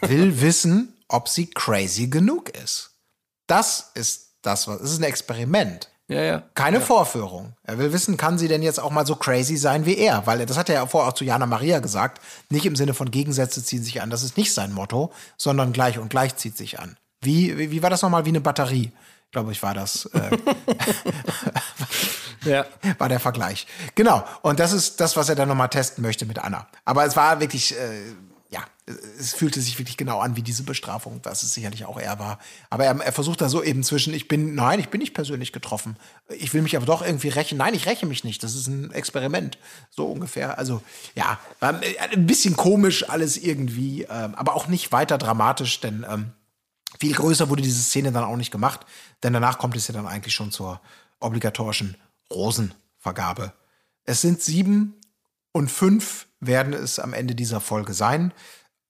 [0.00, 2.92] will wissen, ob sie crazy genug ist.
[3.46, 4.80] Das ist das, was.
[4.80, 5.90] Es ist ein Experiment.
[6.08, 6.42] Ja, ja.
[6.54, 7.54] Keine Vorführung.
[7.62, 10.26] Er will wissen, kann sie denn jetzt auch mal so crazy sein wie er?
[10.26, 12.20] Weil das hat er ja vorher auch zu Jana Maria gesagt.
[12.48, 14.10] Nicht im Sinne von Gegensätze ziehen sich an.
[14.10, 16.96] Das ist nicht sein Motto, sondern gleich und gleich zieht sich an.
[17.22, 18.24] Wie, wie, wie war das nochmal?
[18.24, 18.92] Wie eine Batterie,
[19.30, 20.06] glaube ich, war das.
[20.06, 20.30] Äh,
[22.44, 22.64] Ja.
[22.98, 23.66] war der Vergleich.
[23.94, 24.24] Genau.
[24.42, 26.66] Und das ist das, was er dann nochmal testen möchte mit Anna.
[26.84, 28.14] Aber es war wirklich, äh,
[28.48, 28.64] ja,
[29.18, 32.38] es fühlte sich wirklich genau an wie diese Bestrafung, was es sicherlich auch er war.
[32.70, 35.52] Aber er, er versucht da so eben zwischen, ich bin, nein, ich bin nicht persönlich
[35.52, 35.96] getroffen.
[36.30, 37.58] Ich will mich aber doch irgendwie rächen.
[37.58, 38.42] Nein, ich räche mich nicht.
[38.42, 39.58] Das ist ein Experiment.
[39.90, 40.58] So ungefähr.
[40.58, 40.82] Also,
[41.14, 41.78] ja, war
[42.10, 46.32] ein bisschen komisch alles irgendwie, ähm, aber auch nicht weiter dramatisch, denn ähm,
[47.00, 48.80] viel größer wurde diese Szene dann auch nicht gemacht,
[49.22, 50.80] denn danach kommt es ja dann eigentlich schon zur
[51.18, 51.96] obligatorischen
[52.30, 53.52] Rosenvergabe.
[54.04, 54.94] Es sind sieben
[55.52, 58.32] und fünf werden es am Ende dieser Folge sein.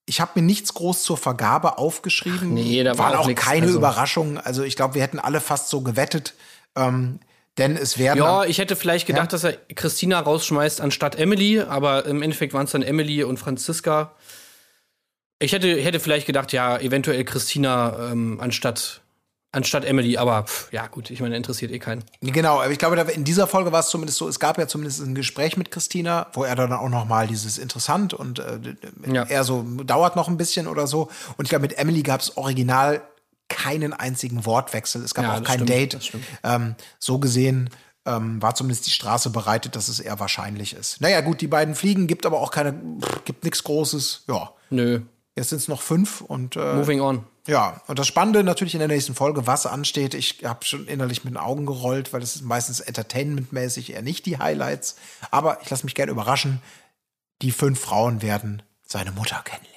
[0.06, 2.52] Ich habe mir nichts groß zur Vergabe aufgeschrieben.
[2.54, 3.78] nee, da war Waren auch auch nix, keine also.
[3.78, 4.38] Überraschungen.
[4.38, 6.34] Also ich glaube, wir hätten alle fast so gewettet.
[6.76, 7.20] Ähm,
[7.58, 8.18] denn es werden.
[8.18, 9.38] Ja, ich hätte vielleicht gedacht, Ja.
[9.38, 14.14] dass er Christina rausschmeißt anstatt Emily, aber im Endeffekt waren es dann Emily und Franziska.
[15.42, 19.00] Ich hätte, hätte vielleicht gedacht, ja, eventuell Christina ähm, anstatt,
[19.52, 22.04] anstatt Emily, aber pff, ja, gut, ich meine, interessiert eh keinen.
[22.20, 25.00] Genau, aber ich glaube, in dieser Folge war es zumindest so, es gab ja zumindest
[25.00, 28.58] ein Gespräch mit Christina, wo er dann auch noch mal dieses interessant und äh,
[29.10, 29.22] Ja.
[29.24, 31.08] er so dauert noch ein bisschen oder so.
[31.38, 33.00] Und ich glaube, mit Emily gab es original
[33.48, 35.02] keinen einzigen Wortwechsel.
[35.02, 36.12] Es gab Ja, auch kein stimmt, Date.
[36.44, 37.70] Ähm, so gesehen
[38.06, 41.00] ähm, war zumindest die Straße bereitet, dass es eher wahrscheinlich ist.
[41.00, 44.24] Naja, gut, die beiden fliegen, gibt aber auch keine, pff, gibt nichts Großes.
[44.28, 45.00] Ja, Nö,
[45.36, 47.24] jetzt sind es noch fünf und äh, moving on.
[47.46, 50.14] ja, und das Spannende natürlich in der nächsten Folge, was ansteht.
[50.14, 54.26] Ich habe schon innerlich mit den Augen gerollt, weil es ist meistens entertainmentmäßig eher nicht
[54.26, 54.96] die Highlights.
[55.30, 56.60] Aber ich lasse mich gerne überraschen.
[57.42, 59.70] Die fünf Frauen werden seine Mutter kennenlernen.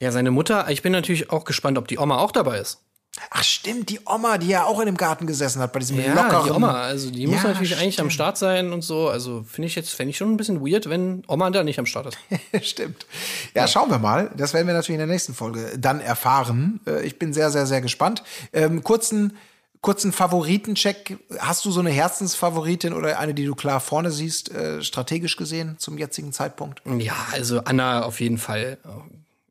[0.00, 2.82] Ja, seine Mutter, ich bin natürlich auch gespannt, ob die Oma auch dabei ist.
[3.30, 6.12] Ach stimmt, die Oma, die ja auch in dem Garten gesessen hat, bei diesem Ja,
[6.14, 6.44] lockeren.
[6.46, 8.12] die Oma, also die muss Ja, natürlich eigentlich am stimmt.
[8.12, 9.08] Start sein und so.
[9.08, 11.86] Also finde ich jetzt, fände ich schon ein bisschen weird, wenn Oma da nicht am
[11.86, 12.18] Start ist.
[12.68, 13.06] Stimmt.
[13.54, 14.30] Ja, schauen wir mal.
[14.36, 16.80] Das werden wir natürlich in der nächsten Folge dann erfahren.
[16.86, 18.22] Äh, Ich bin sehr, sehr, sehr gespannt.
[18.52, 19.36] Ähm, kurzen,
[19.80, 21.16] kurzen Favoritencheck.
[21.38, 25.76] Hast du so eine Herzensfavoritin oder eine, die du klar vorne siehst, äh, strategisch gesehen
[25.78, 26.82] zum jetzigen Zeitpunkt?
[26.98, 28.78] Ja, also Anna auf jeden Fall.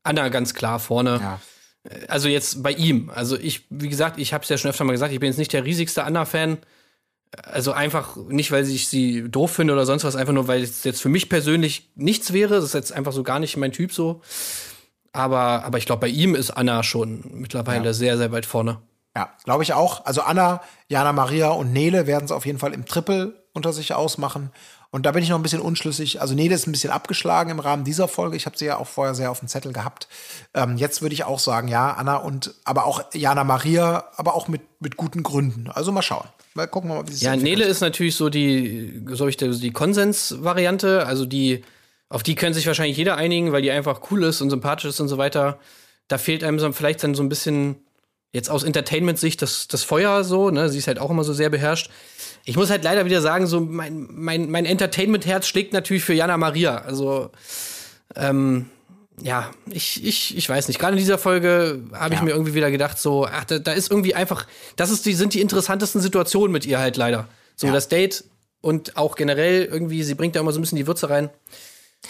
[0.04, 1.20] Anna ganz klar vorne.
[1.22, 1.40] Ja.
[2.08, 3.12] Also jetzt bei ihm.
[3.14, 5.38] Also ich, wie gesagt, ich habe es ja schon öfter mal gesagt, ich bin jetzt
[5.38, 6.58] nicht der riesigste Anna-Fan.
[7.44, 10.84] Also einfach nicht, weil ich sie doof finde oder sonst was, einfach nur, weil es
[10.84, 12.56] jetzt für mich persönlich nichts wäre.
[12.56, 14.22] Das ist jetzt einfach so gar nicht mein Typ so.
[15.12, 18.80] Aber, aber ich glaube, bei ihm ist Anna schon mittlerweile sehr, sehr weit vorne.
[19.16, 20.06] Ja, glaube ich auch.
[20.06, 23.94] Also Anna, Jana Maria und Nele werden es auf jeden Fall im Triple unter sich
[23.94, 24.52] ausmachen.
[24.92, 26.22] Und da bin ich noch ein bisschen unschlüssig.
[26.22, 28.38] Also Nele ist ein bisschen abgeschlagen im Rahmen dieser Folge.
[28.38, 30.08] Ich habe sie ja auch vorher sehr auf dem Zettel gehabt.
[30.54, 34.48] Ähm, jetzt würde ich auch sagen, ja, Anna und aber auch Jana Maria, aber auch
[34.48, 35.70] mit, mit guten Gründen.
[35.70, 36.28] Also mal schauen.
[36.54, 37.36] Mal gucken wir mal, wie es sich Ja.
[37.36, 41.66] Nele ist natürlich so die, so ich die Konsens-Variante, also die,
[42.08, 45.02] auf die können sich wahrscheinlich jeder einigen, weil die einfach cool ist und sympathisch ist
[45.02, 45.60] und so weiter.
[46.08, 47.76] Da fehlt einem so, vielleicht dann so ein bisschen,
[48.32, 50.70] jetzt aus Entertainment-Sicht, das, das Feuer so, ne?
[50.70, 51.90] Sie ist halt auch immer so sehr beherrscht.
[52.46, 56.38] Ich muss halt leider wieder sagen, so mein, mein, mein Entertainment-Herz schlägt natürlich für Jana
[56.38, 56.78] Maria.
[56.78, 57.32] Also,
[58.16, 58.68] ähm,
[59.22, 60.80] ja, ich, ich, ich weiß nicht.
[60.80, 62.26] Gerade in dieser Folge habe ich Ja.
[62.26, 65.34] mir irgendwie wieder gedacht, so, ach, da, da ist irgendwie einfach, das ist die, sind
[65.34, 67.28] die interessantesten Situationen mit ihr halt leider.
[67.56, 67.74] So Ja.
[67.74, 68.26] das Date
[68.62, 71.30] und auch generell irgendwie, sie bringt da immer so ein bisschen die Würze rein.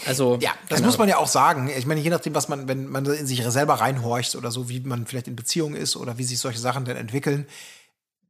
[0.05, 1.71] Also, Ja, das muss man ja auch sagen.
[1.77, 4.81] Ich meine, je nachdem, was man, wenn man in sich selber reinhorcht oder so, wie
[4.81, 7.45] man vielleicht in Beziehungen ist oder wie sich solche Sachen denn entwickeln.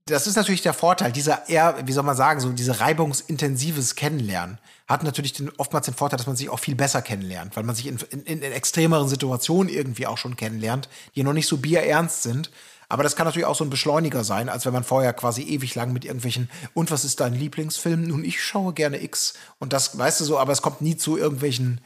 [0.07, 4.59] Das ist natürlich der Vorteil, dieser eher, wie soll man sagen, so diese reibungsintensives Kennenlernen
[4.87, 7.75] hat natürlich den, oftmals den Vorteil, dass man sich auch viel besser kennenlernt, weil man
[7.75, 12.21] sich in, in, in extremeren Situationen irgendwie auch schon kennenlernt, die noch nicht so bierernst
[12.21, 12.51] sind.
[12.87, 15.73] Aber das kann natürlich auch so ein Beschleuniger sein, als wenn man vorher quasi ewig
[15.73, 18.03] lang mit irgendwelchen, und was ist dein Lieblingsfilm?
[18.03, 19.33] Nun, ich schaue gerne X.
[19.57, 21.81] Und das, weißt du so, aber es kommt nie zu irgendwelchen,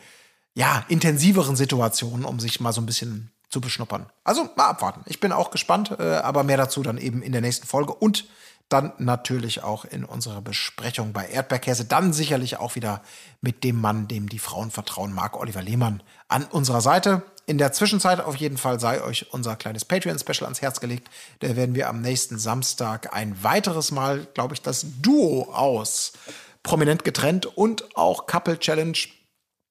[0.55, 4.05] ja, intensiveren Situationen, um sich mal so ein bisschen zu beschnuppern.
[4.23, 5.01] Also mal abwarten.
[5.05, 8.25] Ich bin auch gespannt, äh, aber mehr dazu dann eben in der nächsten Folge und
[8.69, 11.85] dann natürlich auch in unserer Besprechung bei Erdbeerkäse.
[11.85, 13.01] Dann sicherlich auch wieder
[13.41, 17.23] mit dem Mann, dem die Frauen vertrauen, Marc Oliver Lehmann, an unserer Seite.
[17.47, 21.09] In der Zwischenzeit auf jeden Fall sei euch unser kleines Patreon-Special ans Herz gelegt.
[21.39, 26.13] Da werden wir am nächsten Samstag ein weiteres Mal, glaube ich, das Duo aus
[26.61, 28.97] Prominent getrennt und auch Couple Challenge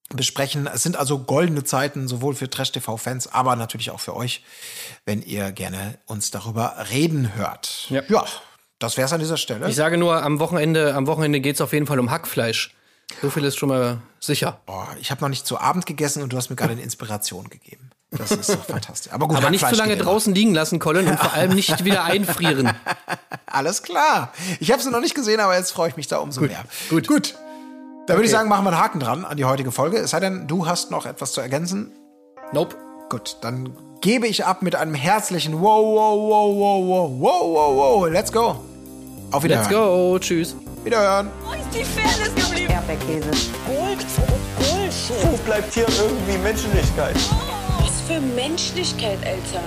[0.08, 0.66] besprechen.
[0.72, 4.42] Es sind also goldene Zeiten, sowohl für Trash-TV-Fans, aber natürlich auch für euch,
[5.04, 7.86] wenn ihr gerne uns darüber reden hört.
[7.90, 8.02] Ja.
[8.08, 8.24] ja,
[8.78, 9.68] das wär's an dieser Stelle.
[9.68, 12.74] Ich sage nur, am Wochenende, am Wochenende geht's auf jeden Fall um Hackfleisch.
[13.22, 14.60] So viel ist schon mal sicher.
[14.66, 17.48] Boah, ich habe noch nicht zu Abend gegessen und du hast mir gerade eine Inspiration
[17.48, 17.90] gegeben.
[18.10, 19.12] Das ist doch fantastisch.
[19.12, 21.84] Aber gut, Aber nicht zu lange geht draußen liegen lassen, Colin, und vor allem nicht
[21.84, 22.70] wieder einfrieren.
[23.46, 24.32] Alles klar.
[24.60, 26.64] Ich habe sie noch nicht gesehen, aber jetzt freue ich mich da umso mehr.
[26.88, 27.06] gut.
[27.06, 27.34] Gut.
[28.08, 29.98] Da würde ich sagen, machen wir einen Haken dran an die heutige Folge.
[29.98, 31.92] Es sei denn, du hast noch etwas zu ergänzen.
[32.52, 32.74] Nope.
[33.10, 37.76] Gut, dann gebe ich ab mit einem herzlichen Wow, wow, wow, wow, wow, wow, wow,
[37.76, 38.08] wow.
[38.10, 38.64] Let's go.
[39.30, 39.70] Auf Wiederhören.
[39.70, 40.18] Let's go.
[40.18, 40.56] Tschüss.
[40.84, 41.28] Wiederhören.
[41.44, 42.72] Wo ist die Fairness geblieben?
[42.72, 43.30] Erdbeerkäse.
[43.66, 44.06] Gold,
[44.56, 45.30] Bullshit.
[45.30, 47.16] Wo bleibt hier irgendwie Menschlichkeit?
[47.78, 49.64] Was für Menschlichkeit, Alter.